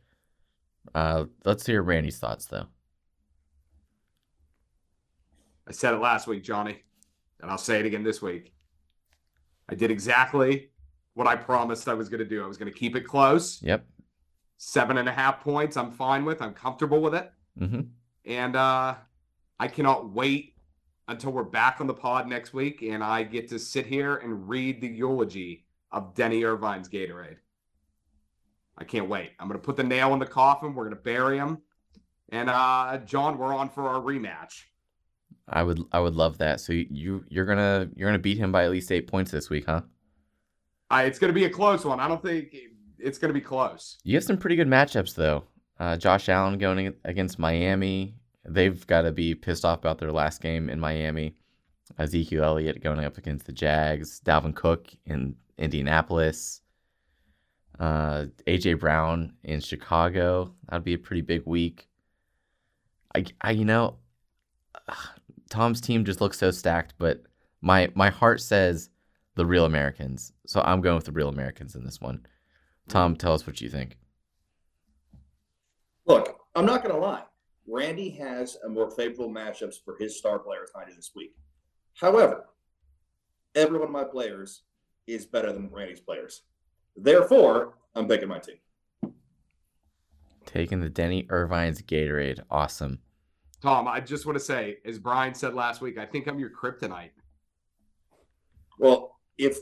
[0.94, 2.68] Uh, let's hear Randy's thoughts though.
[5.68, 6.84] I said it last week, Johnny,
[7.42, 8.54] and I'll say it again this week.
[9.68, 10.70] I did exactly
[11.14, 12.44] what I promised I was going to do.
[12.44, 13.62] I was going to keep it close.
[13.62, 13.86] Yep.
[14.58, 16.42] Seven and a half points, I'm fine with.
[16.42, 17.32] I'm comfortable with it.
[17.58, 17.82] hmm
[18.26, 18.96] And uh,
[19.60, 20.56] I cannot wait
[21.08, 24.48] until we're back on the pod next week and I get to sit here and
[24.48, 27.38] read the eulogy of Denny Irvine's Gatorade.
[28.78, 29.32] I can't wait.
[29.40, 30.76] I'm going to put the nail in the coffin.
[30.76, 31.60] We're going to bury him.
[32.32, 34.66] And uh, John, we're on for our rematch.
[35.50, 36.62] I would I would love that.
[36.62, 39.66] So you you're gonna you're gonna beat him by at least eight points this week,
[39.66, 39.82] huh?
[40.90, 42.00] I, it's going to be a close one.
[42.00, 42.56] I don't think
[42.98, 43.98] it's going to be close.
[44.04, 45.44] You have some pretty good matchups though.
[45.80, 48.16] Uh, Josh Allen going against Miami.
[48.46, 51.36] They've got to be pissed off about their last game in Miami.
[51.98, 54.22] Ezekiel Elliott going up against the Jags.
[54.26, 56.62] Dalvin Cook in Indianapolis.
[57.80, 60.54] Uh, AJ Brown in Chicago.
[60.68, 61.88] That'd be a pretty big week.
[63.16, 63.98] I, I you know,
[65.50, 67.24] Tom's team just looks so stacked, but
[67.62, 68.90] my my heart says
[69.40, 70.34] the real Americans.
[70.46, 72.26] So I'm going with the real Americans in this one.
[72.90, 73.98] Tom, tell us what you think.
[76.06, 77.24] Look, I'm not going to lie.
[77.66, 81.36] Randy has a more favorable matchups for his star players than I do this week.
[81.94, 82.50] However,
[83.56, 84.64] every one of my players
[85.08, 86.42] is better than Randy's players.
[86.98, 88.58] Therefore, I'm picking my team.
[90.46, 92.42] Taking the Denny Irvine's Gatorade.
[92.52, 93.00] Awesome.
[93.62, 96.50] Tom, I just want to say, as Brian said last week, I think I'm your
[96.50, 97.12] kryptonite.
[98.80, 99.58] Well, if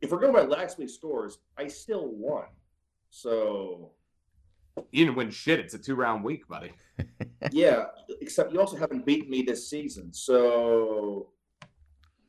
[0.00, 2.44] if we're going by last week's scores, I still won.
[3.10, 3.92] So
[4.92, 5.58] You didn't win shit.
[5.60, 6.72] It's a two round week, buddy.
[7.50, 7.86] yeah,
[8.20, 10.12] except you also haven't beaten me this season.
[10.12, 11.30] So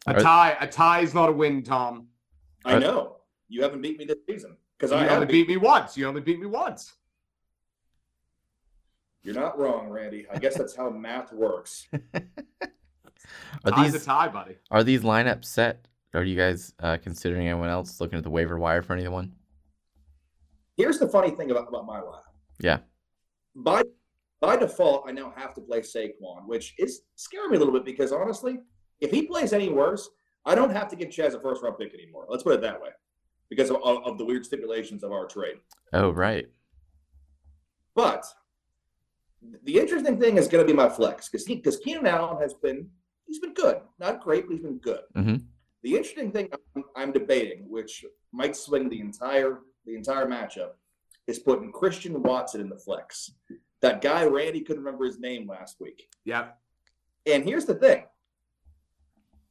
[0.08, 2.08] A tie, a tie is not a win, Tom.
[2.64, 3.18] I know
[3.48, 5.32] you haven't beat me this season because You I only haven't.
[5.32, 5.96] beat me once.
[5.98, 6.94] You only beat me once.
[9.24, 10.28] You're not wrong, Randy.
[10.32, 11.88] I guess that's how math works.
[13.66, 14.56] Are Tie's these a tie, buddy.
[14.70, 15.88] are these lineups set?
[16.16, 19.14] Are you guys uh, considering anyone else looking at the waiver wire for anyone?
[19.14, 19.32] One?
[20.78, 22.22] Here's the funny thing about, about my lineup.
[22.60, 22.80] Yeah.
[23.56, 23.84] By
[24.42, 27.86] by default, I now have to play Saquon, which is scaring me a little bit
[27.86, 28.60] because honestly,
[29.00, 30.10] if he plays any worse,
[30.46, 32.26] I don't have to give Chaz a first round pick anymore.
[32.30, 32.90] Let's put it that way,
[33.50, 35.56] because of, of, of the weird stipulations of our trade.
[35.94, 36.48] Oh, right.
[37.96, 38.26] But
[39.64, 42.90] the interesting thing is going to be my flex because because Keenan Allen has been
[43.26, 45.02] he's been good, not great, but he's been good.
[45.16, 45.44] Mhm.
[45.86, 50.72] The interesting thing I'm, I'm debating, which might swing the entire the entire matchup,
[51.28, 53.30] is putting Christian Watson in the flex.
[53.84, 56.08] That guy Randy couldn't remember his name last week.
[56.24, 56.48] Yeah.
[57.28, 58.06] And here's the thing.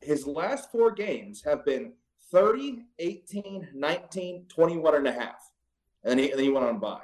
[0.01, 1.93] His last four games have been
[2.32, 5.53] 30, 18, 19, 21 and a half.
[6.03, 6.99] And, he, and then he went on by.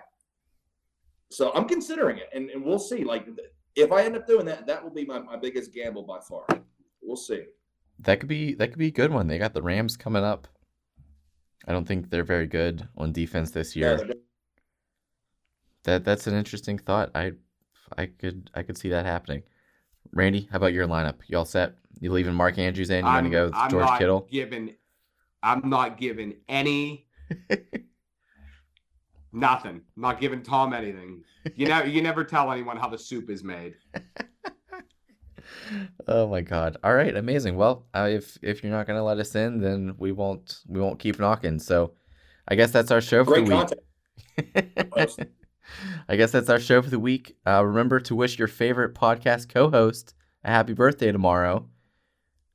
[1.30, 3.04] So I'm considering it, and, and we'll see.
[3.04, 3.28] Like,
[3.76, 6.46] if I end up doing that, that will be my, my biggest gamble by far.
[7.00, 7.44] We'll see.
[8.02, 9.26] That could be that could be a good one.
[9.26, 10.48] They got the Rams coming up.
[11.66, 14.00] I don't think they're very good on defense this year.
[14.06, 14.14] Yeah,
[15.84, 17.10] that that's an interesting thought.
[17.14, 17.32] I
[17.96, 19.42] I could I could see that happening.
[20.12, 21.16] Randy, how about your lineup?
[21.26, 21.74] You all set?
[22.00, 23.04] You leaving Mark Andrews in?
[23.04, 24.26] You want to go with I'm George not Kittle?
[24.30, 24.74] Giving,
[25.42, 27.06] I'm not giving any.
[29.32, 29.82] nothing.
[29.96, 31.22] I'm not giving Tom anything.
[31.54, 33.74] You know, you never tell anyone how the soup is made.
[36.08, 36.76] oh my god!
[36.82, 37.56] All right, amazing.
[37.56, 40.98] Well, uh, if if you're not gonna let us in, then we won't we won't
[40.98, 41.58] keep knocking.
[41.58, 41.92] So,
[42.48, 43.76] I guess that's our show for Great the
[44.46, 45.28] week.
[46.08, 47.36] I guess that's our show for the week.
[47.46, 50.14] Uh, remember to wish your favorite podcast co-host
[50.44, 51.68] a happy birthday tomorrow.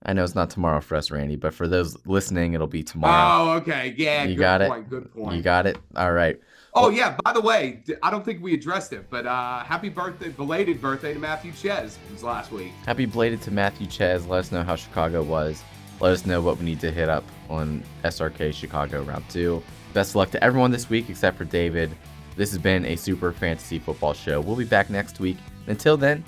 [0.05, 3.53] I know it's not tomorrow for us, Randy, but for those listening, it'll be tomorrow.
[3.53, 3.95] Oh, okay.
[3.97, 4.89] Yeah, You good got it.
[4.89, 5.35] Good point.
[5.35, 5.77] you got it.
[5.95, 6.39] All right.
[6.77, 7.15] Oh yeah.
[7.23, 11.13] By the way, I don't think we addressed it, but uh, happy birthday, belated birthday
[11.13, 11.97] to Matthew Ches.
[12.09, 12.73] It was last week.
[12.85, 14.25] Happy belated to Matthew Ches.
[14.25, 15.63] Let us know how Chicago was.
[16.01, 19.63] Let us know what we need to hit up on SRK Chicago round two.
[19.93, 21.89] Best of luck to everyone this week except for David.
[22.35, 24.41] This has been a super fantasy football show.
[24.41, 25.37] We'll be back next week.
[25.67, 26.25] Until then,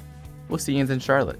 [0.47, 1.39] we'll see you in Charlotte.